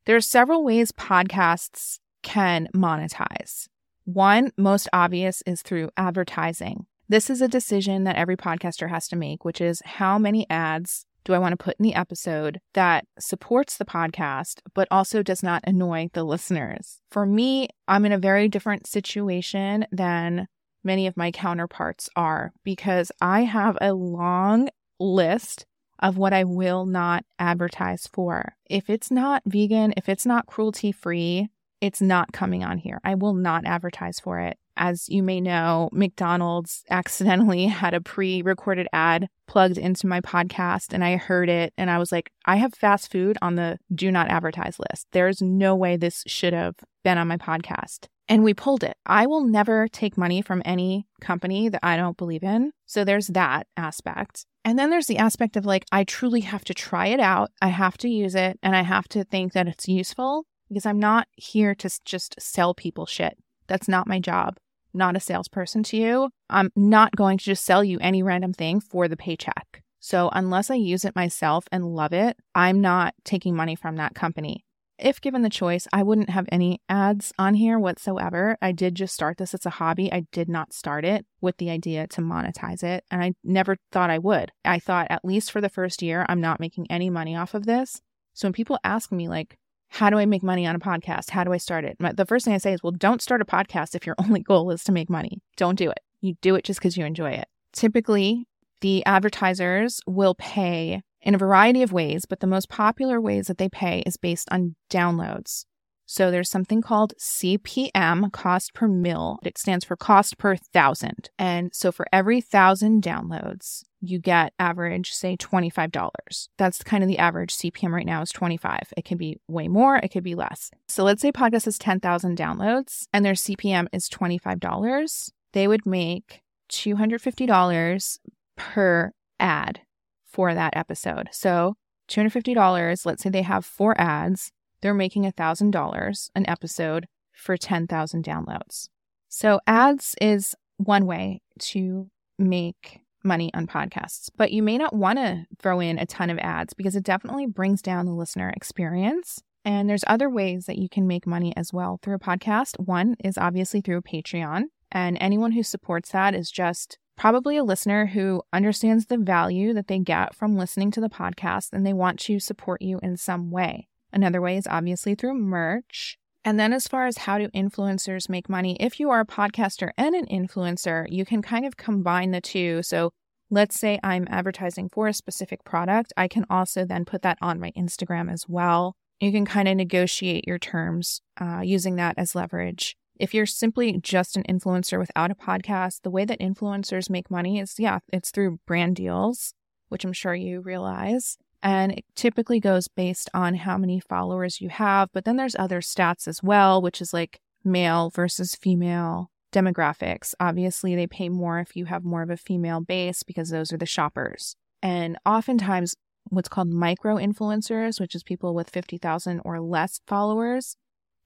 [0.05, 3.67] there are several ways podcasts can monetize.
[4.05, 6.85] One, most obvious, is through advertising.
[7.07, 11.05] This is a decision that every podcaster has to make, which is how many ads
[11.25, 15.43] do I want to put in the episode that supports the podcast, but also does
[15.43, 16.99] not annoy the listeners?
[17.11, 20.47] For me, I'm in a very different situation than
[20.83, 24.69] many of my counterparts are because I have a long
[24.99, 25.65] list
[25.99, 28.55] of what I will not advertise for.
[28.69, 31.49] If it's not vegan, if it's not cruelty free,
[31.81, 32.99] it's not coming on here.
[33.03, 34.57] I will not advertise for it.
[34.75, 40.93] As you may know, McDonald's accidentally had a pre recorded ad plugged into my podcast,
[40.93, 41.73] and I heard it.
[41.77, 45.07] And I was like, I have fast food on the do not advertise list.
[45.11, 48.07] There's no way this should have been on my podcast.
[48.27, 48.95] And we pulled it.
[49.07, 52.73] I will never take money from any company that I don't believe in.
[52.85, 54.45] So there's that aspect.
[54.63, 57.49] And then there's the aspect of like, I truly have to try it out.
[57.59, 60.99] I have to use it and I have to think that it's useful because I'm
[60.99, 63.37] not here to just sell people shit.
[63.67, 64.57] That's not my job.
[64.93, 66.29] Not a salesperson to you.
[66.49, 69.83] I'm not going to just sell you any random thing for the paycheck.
[69.99, 74.15] So unless I use it myself and love it, I'm not taking money from that
[74.15, 74.65] company.
[74.97, 78.57] If given the choice, I wouldn't have any ads on here whatsoever.
[78.61, 80.11] I did just start this It's a hobby.
[80.11, 84.09] I did not start it with the idea to monetize it, and I never thought
[84.09, 84.51] I would.
[84.65, 87.65] I thought, at least for the first year, I'm not making any money off of
[87.65, 88.01] this.
[88.33, 89.57] So when people ask me, like,
[89.89, 91.31] how do I make money on a podcast?
[91.31, 91.97] How do I start it?
[91.99, 94.71] The first thing I say is, well, don't start a podcast if your only goal
[94.71, 95.41] is to make money.
[95.57, 95.99] Don't do it.
[96.21, 97.47] You do it just because you enjoy it.
[97.73, 98.45] Typically,
[98.81, 103.57] the advertisers will pay in a variety of ways, but the most popular ways that
[103.57, 105.65] they pay is based on downloads.
[106.11, 109.37] So there's something called CPM, cost per mil.
[109.43, 111.29] It stands for cost per thousand.
[111.37, 116.47] And so for every thousand downloads, you get average, say $25.
[116.57, 118.91] That's kind of the average CPM right now is 25.
[118.97, 120.71] It can be way more, it could be less.
[120.87, 125.31] So let's say podcast has 10,000 downloads and their CPM is $25.
[125.53, 126.41] They would make
[126.71, 128.17] $250
[128.55, 129.81] per ad
[130.25, 131.29] for that episode.
[131.31, 131.75] So
[132.09, 134.51] $250, let's say they have four ads
[134.81, 138.89] they're making $1,000 an episode for 10,000 downloads.
[139.27, 145.19] So, ads is one way to make money on podcasts, but you may not want
[145.19, 149.41] to throw in a ton of ads because it definitely brings down the listener experience.
[149.65, 152.79] And there's other ways that you can make money as well through a podcast.
[152.79, 158.07] One is obviously through Patreon, and anyone who supports that is just probably a listener
[158.07, 162.17] who understands the value that they get from listening to the podcast and they want
[162.17, 163.89] to support you in some way.
[164.11, 166.17] Another way is obviously through merch.
[166.45, 169.91] And then, as far as how do influencers make money, if you are a podcaster
[169.97, 172.81] and an influencer, you can kind of combine the two.
[172.81, 173.11] So,
[173.49, 177.59] let's say I'm advertising for a specific product, I can also then put that on
[177.59, 178.95] my Instagram as well.
[179.19, 182.95] You can kind of negotiate your terms uh, using that as leverage.
[183.19, 187.59] If you're simply just an influencer without a podcast, the way that influencers make money
[187.59, 189.53] is, yeah, it's through brand deals,
[189.89, 191.37] which I'm sure you realize.
[191.61, 195.09] And it typically goes based on how many followers you have.
[195.13, 200.33] But then there's other stats as well, which is like male versus female demographics.
[200.39, 203.77] Obviously, they pay more if you have more of a female base because those are
[203.77, 204.55] the shoppers.
[204.81, 205.95] And oftentimes,
[206.29, 210.77] what's called micro influencers, which is people with 50,000 or less followers,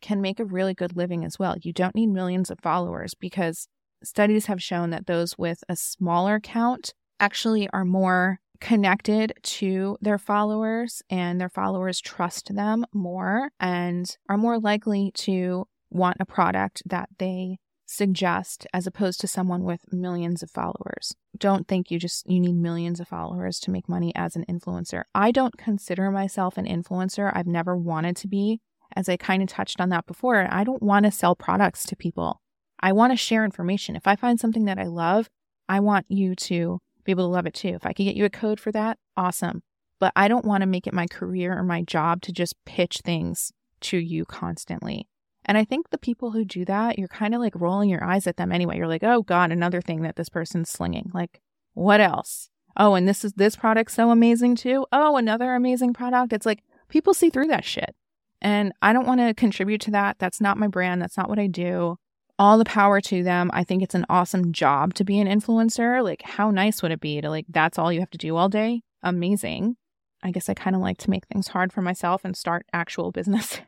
[0.01, 1.55] can make a really good living as well.
[1.61, 3.67] You don't need millions of followers because
[4.03, 10.17] studies have shown that those with a smaller count actually are more connected to their
[10.17, 16.81] followers and their followers trust them more and are more likely to want a product
[16.85, 21.13] that they suggest as opposed to someone with millions of followers.
[21.37, 25.03] Don't think you just you need millions of followers to make money as an influencer.
[25.13, 27.33] I don't consider myself an influencer.
[27.35, 28.61] I've never wanted to be.
[28.95, 31.97] As I kind of touched on that before, I don't want to sell products to
[31.97, 32.39] people.
[32.79, 33.97] I want to share information.
[33.97, 35.29] If I find something that I love,
[35.67, 37.69] I want you to to love it too.
[37.69, 39.63] If I can get you a code for that, awesome.
[39.99, 42.99] But I don't want to make it my career or my job to just pitch
[43.03, 43.51] things
[43.81, 45.07] to you constantly.
[45.45, 48.27] And I think the people who do that, you're kind of like rolling your eyes
[48.27, 48.77] at them anyway.
[48.77, 51.11] You're like, oh God, another thing that this person's slinging.
[51.13, 51.41] Like,
[51.73, 52.49] what else?
[52.77, 54.85] Oh, and this is this product so amazing too.
[54.91, 56.33] Oh, another amazing product.
[56.33, 57.95] It's like people see through that shit.
[58.41, 60.17] And I don't want to contribute to that.
[60.19, 61.01] That's not my brand.
[61.01, 61.97] That's not what I do
[62.39, 63.49] all the power to them.
[63.53, 66.03] I think it's an awesome job to be an influencer.
[66.03, 68.49] Like, how nice would it be to, like, that's all you have to do all
[68.49, 68.81] day?
[69.01, 69.77] Amazing.
[70.23, 73.11] I guess I kind of like to make things hard for myself and start actual
[73.13, 73.61] businesses.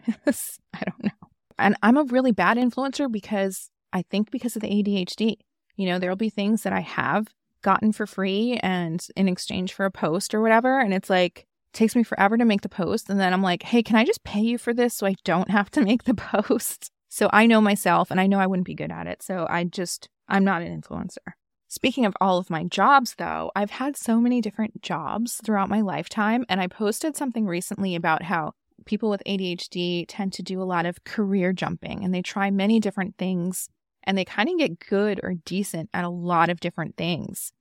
[0.74, 1.30] I don't know.
[1.58, 5.38] And I'm a really bad influencer because I think because of the ADHD.
[5.76, 7.28] You know, there'll be things that I have
[7.62, 10.80] gotten for free and in exchange for a post or whatever.
[10.80, 11.46] And it's like,
[11.76, 13.10] takes me forever to make the post.
[13.10, 15.52] And then I'm like, hey, can I just pay you for this so I don't
[15.52, 16.92] have to make the post?
[17.16, 19.24] So I know myself and I know I wouldn't be good at it.
[19.24, 21.32] So I just, I'm not an influencer.
[21.70, 25.80] Speaking of all of my jobs, though, I've had so many different jobs throughout my
[25.80, 26.44] lifetime.
[26.50, 28.52] And I posted something recently about how
[28.86, 32.82] people with ADHD tend to do a lot of career jumping and they try many
[32.82, 33.70] different things
[34.04, 37.54] and they kind of get good or decent at a lot of different things.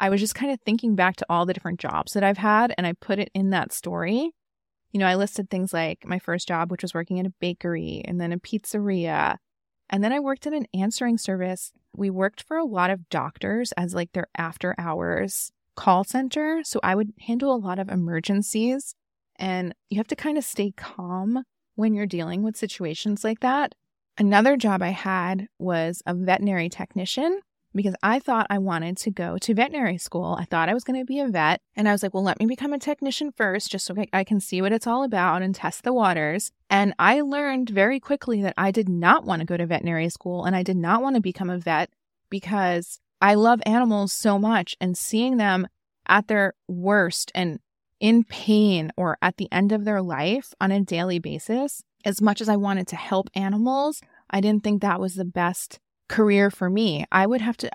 [0.00, 2.72] I was just kind of thinking back to all the different jobs that I've had
[2.78, 4.32] and I put it in that story.
[4.92, 8.02] You know, I listed things like my first job, which was working in a bakery
[8.04, 9.38] and then a pizzeria.
[9.90, 11.72] And then I worked in an answering service.
[11.94, 16.62] We worked for a lot of doctors as like their after hours call center.
[16.64, 18.94] So I would handle a lot of emergencies
[19.36, 23.74] and you have to kind of stay calm when you're dealing with situations like that.
[24.18, 27.40] Another job I had was a veterinary technician
[27.74, 30.36] because I thought I wanted to go to veterinary school.
[30.38, 31.60] I thought I was going to be a vet.
[31.74, 34.40] And I was like, well, let me become a technician first, just so I can
[34.40, 36.52] see what it's all about and test the waters.
[36.68, 40.44] And I learned very quickly that I did not want to go to veterinary school
[40.44, 41.90] and I did not want to become a vet
[42.30, 45.68] because I love animals so much and seeing them
[46.06, 47.60] at their worst and
[48.00, 52.40] in pain or at the end of their life on a daily basis, as much
[52.40, 55.78] as I wanted to help animals, I didn't think that was the best
[56.12, 57.04] career for me.
[57.10, 57.70] I would have to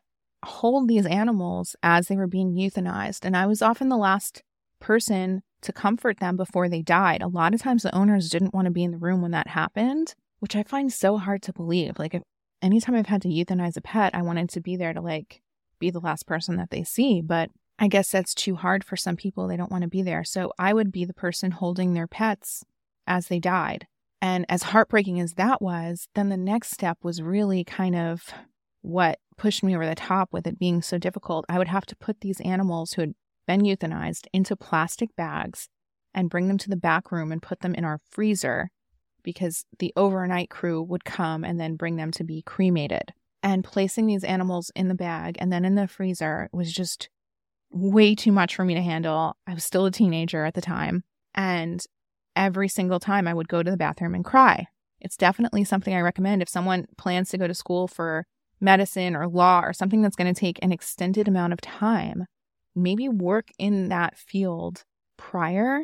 [0.46, 3.26] hold these animals as they were being euthanized.
[3.26, 4.44] And I was often the last
[4.80, 7.24] person to comfort them before they died.
[7.24, 9.48] A lot of times the owners didn't want to be in the room when that
[9.48, 11.98] happened, which I find so hard to believe.
[11.98, 12.22] Like if
[12.62, 15.42] anytime I've had to euthanize a pet, I wanted to be there to like
[15.80, 17.22] be the last person that they see.
[17.22, 19.48] But I guess that's too hard for some people.
[19.48, 20.24] They don't want to be there.
[20.24, 22.64] So I would be the person holding their pets
[23.08, 23.88] as they died.
[24.22, 28.34] And as heartbreaking as that was, then the next step was really kind of
[28.82, 31.46] what pushed me over the top with it being so difficult.
[31.48, 33.14] I would have to put these animals who had
[33.46, 35.70] been euthanized into plastic bags
[36.14, 38.72] and bring them to the back room and put them in our freezer
[39.24, 43.14] because the overnight crew would come and then bring them to be cremated.
[43.44, 47.10] And placing these animals in the bag and then in the freezer was just
[47.70, 49.38] way too much for me to handle.
[49.46, 51.04] I was still a teenager at the time.
[51.36, 51.86] And
[52.38, 54.68] every single time I would go to the bathroom and cry.
[55.02, 58.26] It's definitely something I recommend if someone plans to go to school for
[58.60, 62.26] medicine or law or something that's going to take an extended amount of time.
[62.76, 64.84] Maybe work in that field
[65.18, 65.82] prior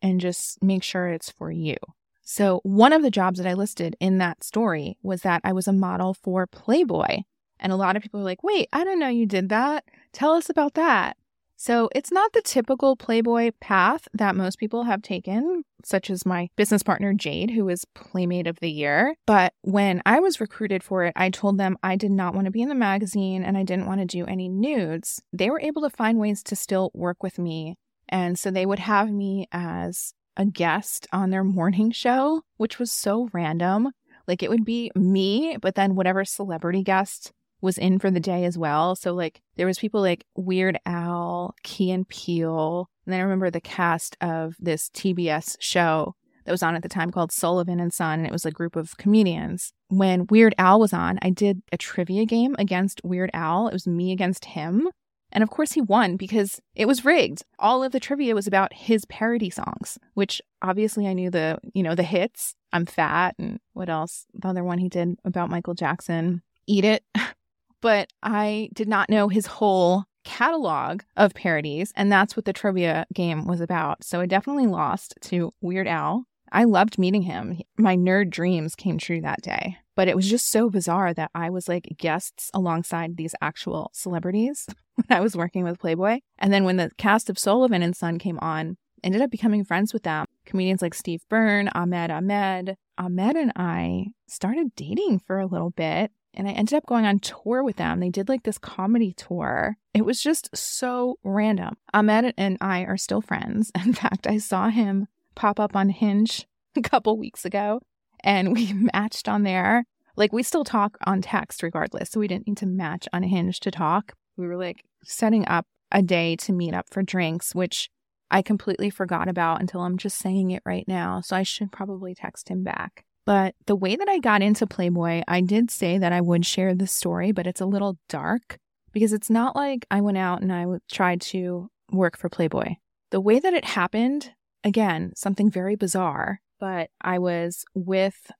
[0.00, 1.76] and just make sure it's for you.
[2.24, 5.66] So, one of the jobs that I listed in that story was that I was
[5.66, 7.22] a model for Playboy.
[7.58, 9.84] And a lot of people are like, wait, I don't know you did that.
[10.12, 11.16] Tell us about that.
[11.62, 16.50] So it's not the typical Playboy path that most people have taken, such as my
[16.56, 19.14] business partner Jade, who was Playmate of the Year.
[19.26, 22.50] But when I was recruited for it, I told them I did not want to
[22.50, 25.22] be in the magazine and I didn't want to do any nudes.
[25.32, 27.76] They were able to find ways to still work with me.
[28.08, 32.90] And so they would have me as a guest on their morning show, which was
[32.90, 33.92] so random.
[34.26, 37.32] Like it would be me, but then whatever celebrity guest
[37.62, 38.94] was in for the day as well.
[38.94, 43.50] So like there was people like Weird Al, Key and Peele, and then I remember
[43.50, 47.92] the cast of this TBS show that was on at the time called Sullivan and
[47.92, 49.72] Son, and it was a group of comedians.
[49.88, 53.68] When Weird Al was on, I did a trivia game against Weird Al.
[53.68, 54.88] It was me against him.
[55.34, 57.42] And of course he won because it was rigged.
[57.58, 61.82] All of the trivia was about his parody songs, which obviously I knew the, you
[61.82, 62.54] know, the hits.
[62.72, 64.26] I'm fat and what else?
[64.34, 66.42] The other one he did about Michael Jackson.
[66.66, 67.04] Eat it.
[67.82, 73.06] but I did not know his whole catalog of parodies, and that's what the trivia
[73.12, 74.04] game was about.
[74.04, 76.24] So I definitely lost to Weird Al.
[76.50, 77.60] I loved meeting him.
[77.76, 79.76] My nerd dreams came true that day.
[79.94, 84.66] But it was just so bizarre that I was like guests alongside these actual celebrities
[84.94, 86.20] when I was working with Playboy.
[86.38, 89.92] And then when the cast of Sullivan and Son came on, ended up becoming friends
[89.92, 90.26] with them.
[90.46, 92.76] Comedians like Steve Byrne, Ahmed Ahmed.
[92.96, 97.20] Ahmed and I started dating for a little bit and I ended up going on
[97.20, 98.00] tour with them.
[98.00, 99.76] They did like this comedy tour.
[99.94, 101.76] It was just so random.
[101.92, 103.70] Ahmed and I are still friends.
[103.84, 107.80] In fact, I saw him pop up on Hinge a couple weeks ago
[108.24, 109.84] and we matched on there.
[110.16, 112.10] Like we still talk on text regardless.
[112.10, 114.12] So we didn't need to match on Hinge to talk.
[114.36, 117.90] We were like setting up a day to meet up for drinks, which
[118.30, 121.20] I completely forgot about until I'm just saying it right now.
[121.20, 123.04] So I should probably text him back.
[123.24, 126.74] But the way that I got into Playboy, I did say that I would share
[126.74, 128.58] the story, but it's a little dark
[128.92, 132.74] because it's not like I went out and I tried to work for Playboy.
[133.10, 134.32] The way that it happened,
[134.64, 138.30] again, something very bizarre, but I was with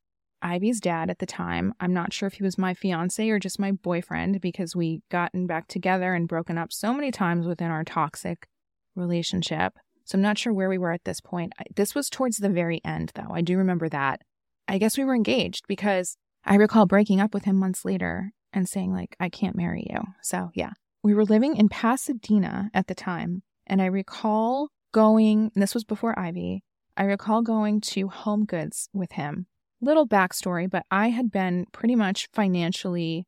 [0.43, 1.73] Ivy's dad at the time.
[1.79, 5.47] I'm not sure if he was my fiance or just my boyfriend because we gotten
[5.47, 8.49] back together and broken up so many times within our toxic
[8.97, 9.75] relationship.
[10.05, 11.53] So I'm not sure where we were at this point.
[11.77, 13.33] This was towards the very end, though.
[13.33, 14.23] I do remember that.
[14.69, 18.69] I guess we were engaged because I recall breaking up with him months later and
[18.69, 20.01] saying, like, I can't marry you.
[20.23, 20.71] So, yeah.
[21.03, 23.43] We were living in Pasadena at the time.
[23.67, 26.63] And I recall going, this was before Ivy,
[26.97, 29.47] I recall going to Home Goods with him.
[29.81, 33.27] Little backstory, but I had been pretty much financially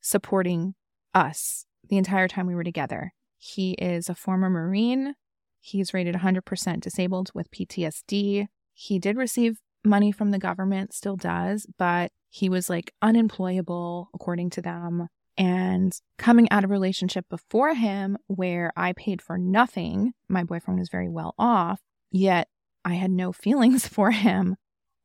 [0.00, 0.74] supporting
[1.14, 3.12] us the entire time we were together.
[3.38, 5.14] He is a former Marine.
[5.60, 8.46] He's rated 100% disabled with PTSD.
[8.74, 14.50] He did receive money from the government, still does, but he was like unemployable, according
[14.50, 15.08] to them.
[15.36, 20.78] And coming out of a relationship before him where I paid for nothing, my boyfriend
[20.78, 21.80] was very well off,
[22.10, 22.48] yet
[22.84, 24.56] I had no feelings for him.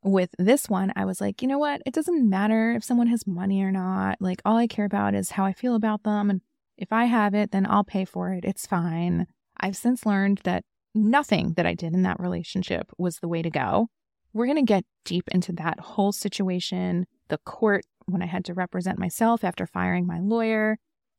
[0.02, 1.82] With this one, I was like, you know what?
[1.84, 4.16] It doesn't matter if someone has money or not.
[4.18, 6.30] Like, all I care about is how I feel about them.
[6.30, 6.40] And
[6.78, 8.44] if I have it, then I'll pay for it.
[8.44, 9.26] It's fine.
[9.58, 10.64] I've since learned that
[10.94, 13.88] nothing that I did in that relationship was the way to go.
[14.32, 18.54] We're going to get deep into that whole situation, the court when I had to
[18.54, 20.78] represent myself after firing my lawyer,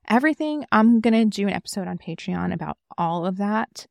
[0.09, 0.65] everything.
[0.71, 3.87] I'm going to do an episode on Patreon about all of that.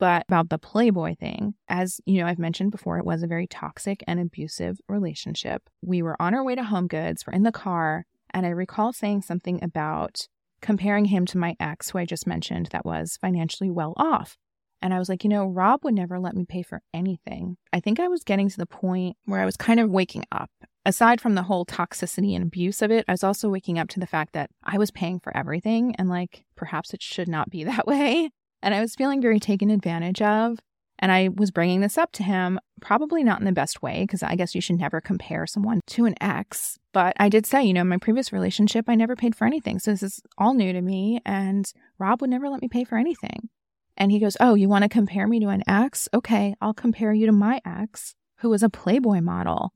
[0.00, 3.46] But about the Playboy thing, as you know, I've mentioned before, it was a very
[3.46, 5.70] toxic and abusive relationship.
[5.82, 8.92] We were on our way to Home Goods, we're in the car, and I recall
[8.92, 10.26] saying something about
[10.60, 14.36] comparing him to my ex, who I just mentioned, that was financially well off.
[14.84, 17.56] And I was like, you know, Rob would never let me pay for anything.
[17.72, 20.50] I think I was getting to the point where I was kind of waking up.
[20.84, 23.98] Aside from the whole toxicity and abuse of it, I was also waking up to
[23.98, 27.64] the fact that I was paying for everything and like perhaps it should not be
[27.64, 28.28] that way.
[28.62, 30.58] And I was feeling very taken advantage of.
[30.98, 34.22] And I was bringing this up to him, probably not in the best way, because
[34.22, 36.78] I guess you should never compare someone to an ex.
[36.92, 39.78] But I did say, you know, in my previous relationship, I never paid for anything.
[39.78, 41.20] So this is all new to me.
[41.24, 41.64] And
[41.98, 43.48] Rob would never let me pay for anything.
[43.96, 46.08] And he goes, Oh, you want to compare me to an ex?
[46.12, 49.72] Okay, I'll compare you to my ex, who was a Playboy model.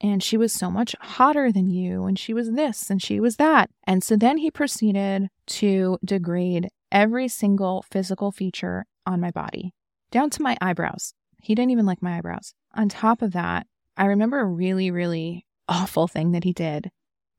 [0.00, 3.36] And she was so much hotter than you, and she was this and she was
[3.36, 3.70] that.
[3.84, 9.72] And so then he proceeded to degrade every single physical feature on my body,
[10.10, 11.14] down to my eyebrows.
[11.40, 12.54] He didn't even like my eyebrows.
[12.74, 16.90] On top of that, I remember a really, really awful thing that he did.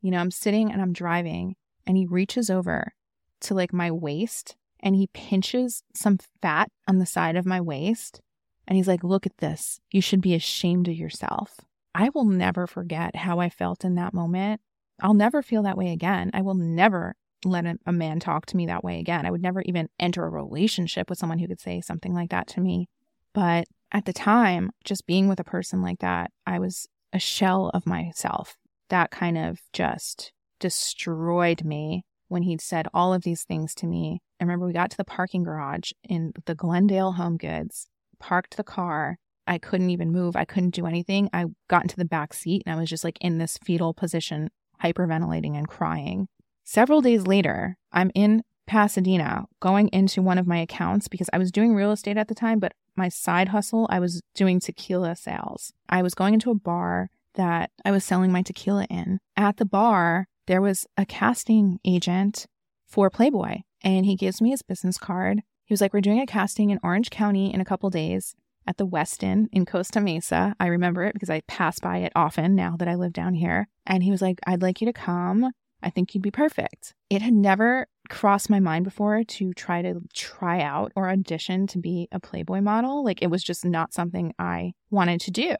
[0.01, 1.55] You know, I'm sitting and I'm driving,
[1.85, 2.93] and he reaches over
[3.41, 4.55] to like my waist
[4.87, 8.21] and he pinches some fat on the side of my waist.
[8.65, 9.81] And he's like, Look at this.
[9.91, 11.59] You should be ashamed of yourself.
[11.93, 14.61] I will never forget how I felt in that moment.
[15.01, 16.31] I'll never feel that way again.
[16.33, 19.25] I will never let a, a, man talk to me that way again.
[19.25, 22.47] I would never even enter a relationship with someone who could say something like that
[22.49, 22.87] to me.
[23.33, 27.71] But at the time, just being with a person like that, I was a shell
[27.73, 28.55] of myself.
[28.87, 30.31] That kind of just
[30.61, 34.21] destroyed me when he'd said all of these things to me.
[34.39, 37.87] I remember we got to the parking garage in the Glendale Home Goods,
[38.19, 39.17] parked the car.
[39.47, 40.35] I couldn't even move.
[40.35, 41.29] I couldn't do anything.
[41.33, 44.49] I got into the back seat and I was just like in this fetal position,
[44.83, 46.27] hyperventilating and crying.
[46.63, 51.51] Several days later, I'm in Pasadena going into one of my accounts because I was
[51.51, 55.71] doing real estate at the time, but my side hustle, I was doing tequila sales.
[55.87, 59.19] I was going into a bar that I was selling my tequila in.
[59.37, 62.47] At the bar, there was a casting agent
[62.85, 65.41] for Playboy, and he gives me his business card.
[65.65, 68.35] He was like, We're doing a casting in Orange County in a couple days
[68.67, 70.55] at the Westin in Costa Mesa.
[70.59, 73.67] I remember it because I pass by it often now that I live down here.
[73.85, 75.51] And he was like, I'd like you to come.
[75.81, 76.93] I think you'd be perfect.
[77.09, 81.77] It had never crossed my mind before to try to try out or audition to
[81.77, 83.03] be a Playboy model.
[83.03, 85.55] Like it was just not something I wanted to do.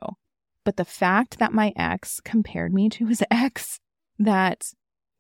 [0.64, 3.80] But the fact that my ex compared me to his ex
[4.20, 4.72] that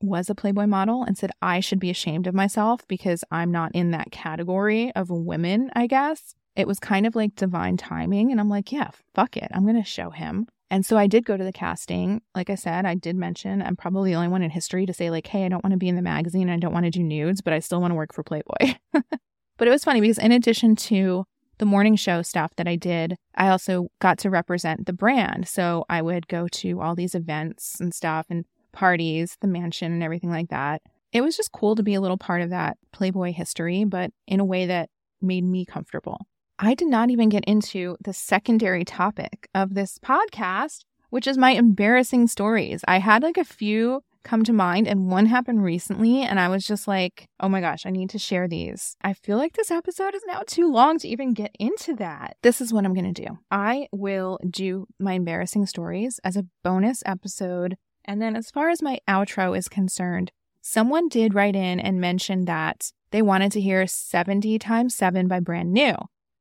[0.02, 3.72] was a Playboy model and said I should be ashamed of myself because I'm not
[3.74, 6.36] in that category of women, I guess.
[6.56, 8.32] It was kind of like divine timing.
[8.32, 9.50] And I'm like, yeah, fuck it.
[9.54, 10.48] I'm going to show him.
[10.70, 12.22] And so I did go to the casting.
[12.36, 15.10] Like I said, I did mention I'm probably the only one in history to say,
[15.10, 16.50] like, hey, I don't want to be in the magazine.
[16.50, 18.76] I don't want to do nudes, but I still want to work for Playboy.
[18.92, 21.26] but it was funny because in addition to
[21.58, 25.48] the morning show stuff that I did, I also got to represent the brand.
[25.48, 28.46] So I would go to all these events and stuff and
[28.78, 30.84] parties, the mansion, and everything like that.
[31.12, 34.40] It was just cool to be a little part of that Playboy history, but in
[34.40, 36.28] a way that made me comfortable.
[36.60, 41.52] I did not even get into the secondary topic of this podcast, which is my
[41.52, 42.84] embarrassing stories.
[42.88, 46.68] I had like a few come to mind, and one happened recently, and I was
[46.68, 48.96] just like, oh my gosh, I need to share these.
[49.02, 52.36] I feel like this episode is now too long to even get into that.
[52.44, 56.46] This is what I'm going to do I will do my embarrassing stories as a
[56.64, 57.78] bonus episode.
[58.08, 60.32] And then, as far as my outro is concerned,
[60.62, 65.40] someone did write in and mention that they wanted to hear 70 times 7 by
[65.40, 65.96] Brand New.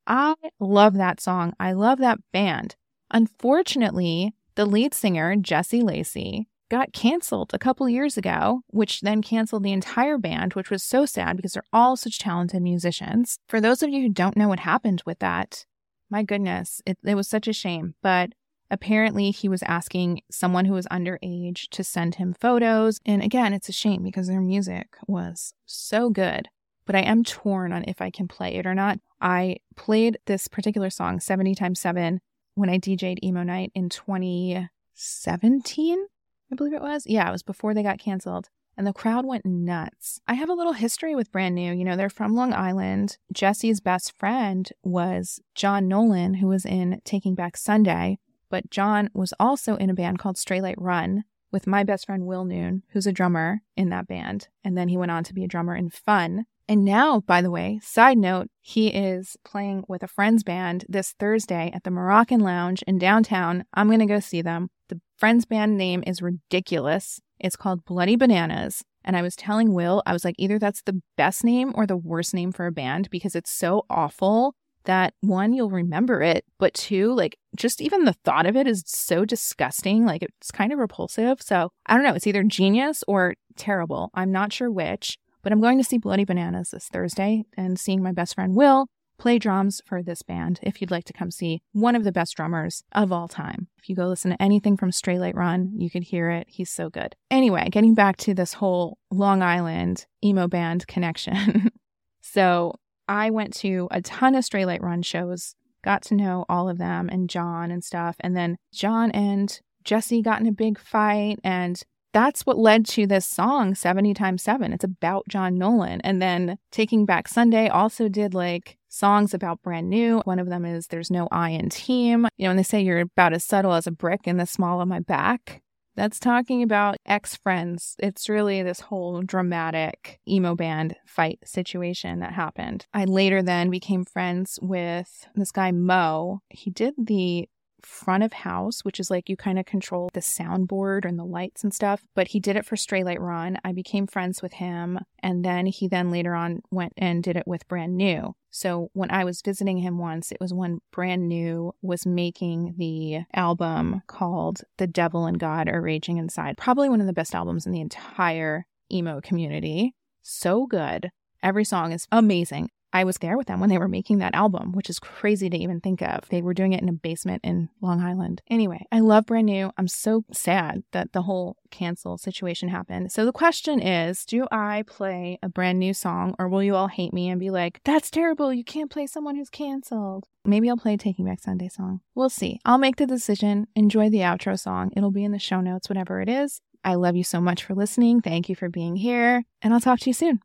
[0.07, 1.55] I love that song.
[1.59, 2.77] I love that band.
[3.11, 9.63] Unfortunately, the lead singer, Jesse Lacey, got canceled a couple years ago, which then canceled
[9.63, 13.39] the entire band, which was so sad because they're all such talented musicians.
[13.49, 15.65] For those of you who don't know what happened with that,
[16.11, 17.95] my goodness, it, it was such a shame.
[18.03, 18.33] But
[18.71, 22.99] apparently, he was asking someone who was underage to send him photos.
[23.05, 26.49] And again, it's a shame because their music was so good.
[26.87, 28.99] But I am torn on if I can play it or not.
[29.21, 32.21] I played this particular song, 70 times 7,
[32.55, 36.07] when I DJ'd Emo Night in 2017,
[36.51, 37.05] I believe it was.
[37.07, 38.49] Yeah, it was before they got canceled.
[38.79, 40.21] And the crowd went nuts.
[40.29, 41.73] I have a little history with Brand New.
[41.73, 43.17] You know, they're from Long Island.
[43.33, 48.19] Jesse's best friend was John Nolan, who was in Taking Back Sunday.
[48.51, 52.45] But John was also in a band called Straylight Run with my best friend Will
[52.45, 54.49] Noon, who's a drummer in that band.
[54.65, 56.47] And then he went on to be a drummer in Fun.
[56.69, 61.13] And now, by the way, side note, he is playing with a friend's band this
[61.13, 63.65] Thursday at the Moroccan Lounge in downtown.
[63.73, 64.69] I'm going to go see them.
[64.89, 67.21] The friend's band name is ridiculous.
[67.39, 68.83] It's called Bloody Bananas.
[69.05, 71.97] And I was telling Will, I was like, either that's the best name or the
[71.97, 74.57] worst name for a band because it's so awful
[74.87, 78.83] that one, you'll remember it, but two, like just even the thought of it is
[78.87, 80.05] so disgusting.
[80.05, 81.43] Like it's kind of repulsive.
[81.43, 82.15] So I don't know.
[82.15, 84.11] It's either genius or terrible.
[84.15, 85.19] I'm not sure which.
[85.43, 88.89] But I'm going to see Bloody Bananas this Thursday and seeing my best friend Will
[89.19, 92.37] play drums for this band if you'd like to come see one of the best
[92.37, 93.69] drummers of all time.
[93.79, 96.47] If you go listen to anything from Straylight Run, you could hear it.
[96.49, 97.15] He's so good.
[97.31, 101.71] Anyway, getting back to this whole Long Island emo band connection.
[102.21, 102.75] so
[103.09, 105.55] I went to a ton of Straylight Run shows,
[105.85, 108.17] got to know all of them and John and stuff.
[108.21, 111.83] And then John and Jesse got in a big fight and
[112.13, 116.01] that's what led to this song 70 times 7 it's about john nolan.
[116.01, 120.23] And then taking back sunday also did like songs about brand new.
[120.25, 122.27] One of them is there's no i in team.
[122.39, 124.81] You know when they say you're about as subtle as a brick in the small
[124.81, 125.63] of my back
[125.97, 127.97] that's talking about ex friends.
[127.99, 132.87] It's really this whole dramatic emo band fight situation that happened.
[132.95, 136.43] I later then became friends with this guy, Mo.
[136.51, 137.49] He did the
[137.87, 141.63] front of house, which is like you kind of control the soundboard and the lights
[141.63, 142.05] and stuff.
[142.15, 143.59] But he did it for Straylight Run.
[143.65, 144.99] I became friends with him.
[145.23, 148.35] And then he then later on went and did it with Brand New.
[148.51, 153.21] So when I was visiting him once, it was when Brand New was making the
[153.35, 156.57] album called The Devil and God Are Raging Inside.
[156.57, 159.95] Probably one of the best albums in the entire emo community.
[160.23, 161.11] So good.
[161.43, 162.71] Every song is amazing.
[162.93, 165.57] I was there with them when they were making that album, which is crazy to
[165.57, 166.29] even think of.
[166.29, 168.43] They were doing it in a basement in Long Island.
[168.49, 169.71] Anyway, I love Brand New.
[169.77, 173.13] I'm so sad that the whole cancel situation happened.
[173.13, 176.89] So the question is do I play a brand new song or will you all
[176.89, 178.53] hate me and be like, that's terrible.
[178.53, 180.25] You can't play someone who's canceled?
[180.45, 182.01] Maybe I'll play Taking Back Sunday song.
[182.15, 182.61] We'll see.
[182.65, 183.67] I'll make the decision.
[183.75, 184.93] Enjoy the outro song.
[184.97, 186.61] It'll be in the show notes, whatever it is.
[186.85, 188.21] I love you so much for listening.
[188.21, 190.41] Thank you for being here, and I'll talk to you soon.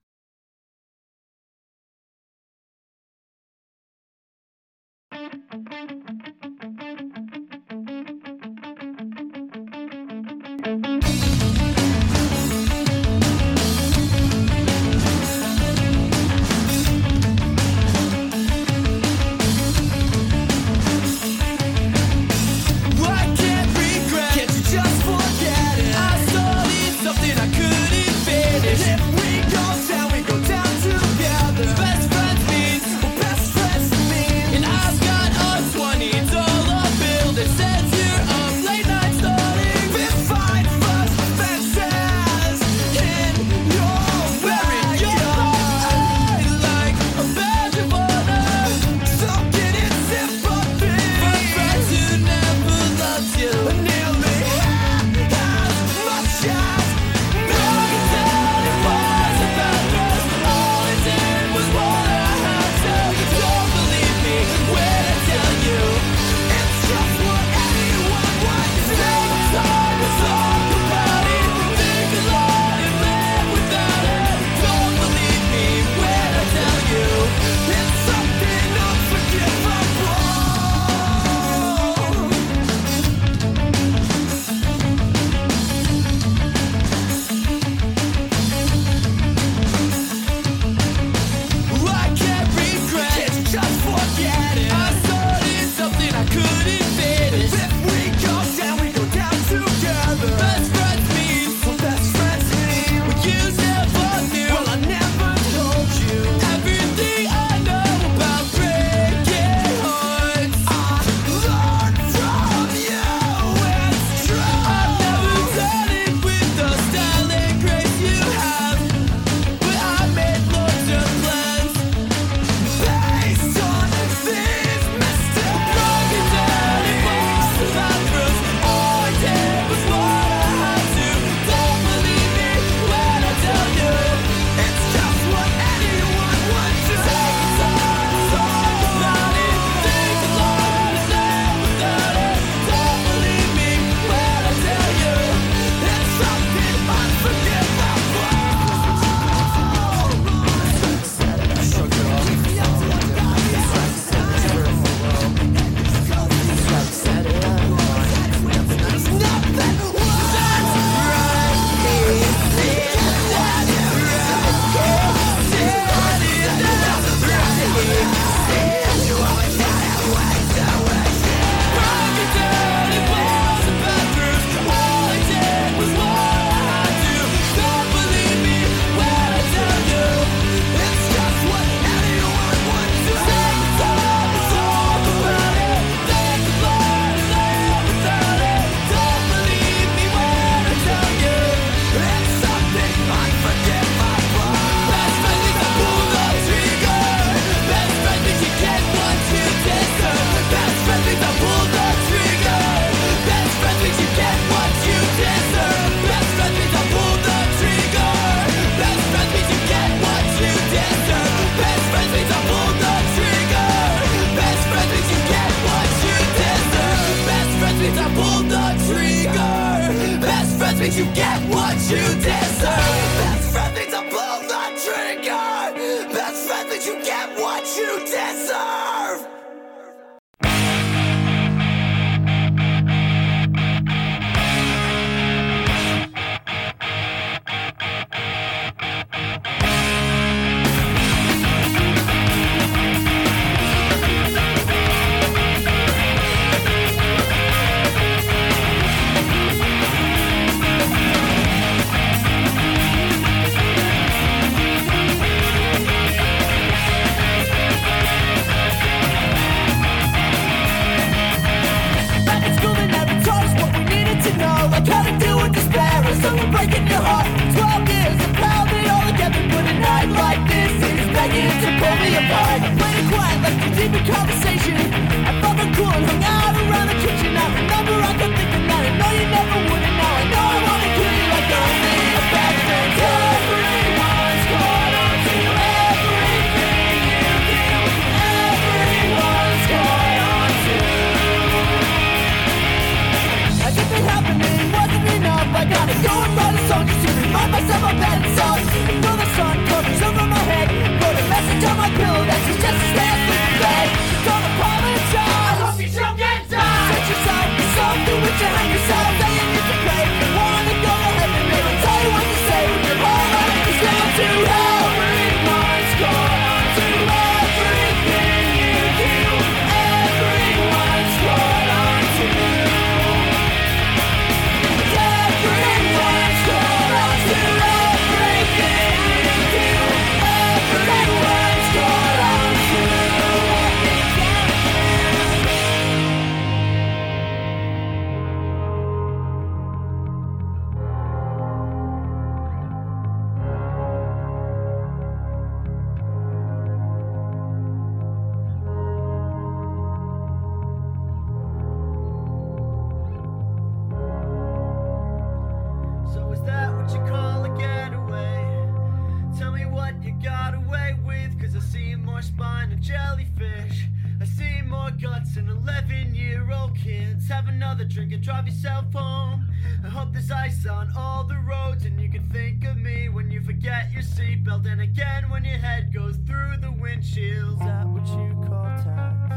[359.52, 363.86] Tell me what you got away with, cause I see more spine than jellyfish.
[364.22, 367.28] I see more guts than 11 year old kids.
[367.28, 369.46] Have another drink and drive yourself home.
[369.84, 373.30] I hope there's ice on all the roads and you can think of me when
[373.30, 374.72] you forget your seatbelt.
[374.72, 377.56] And again when your head goes through the windshield.
[377.56, 379.34] Is that what you call tact?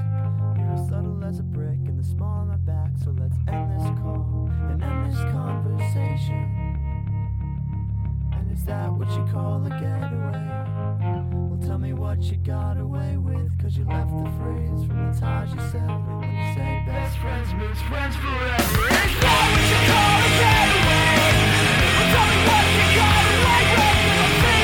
[0.57, 2.93] You're as subtle as a brick in the small of my back.
[3.03, 6.64] So let's end this call and end this conversation.
[8.55, 10.47] Is that what you call a getaway?
[11.35, 13.51] Well, tell me what you got away with.
[13.61, 17.53] Cause you left the phrase from the Taj you said when you say best friends
[17.55, 18.87] means friends forever.
[18.95, 21.35] Is that what you call a getaway?
[21.99, 24.64] Well, tell me what you got away with.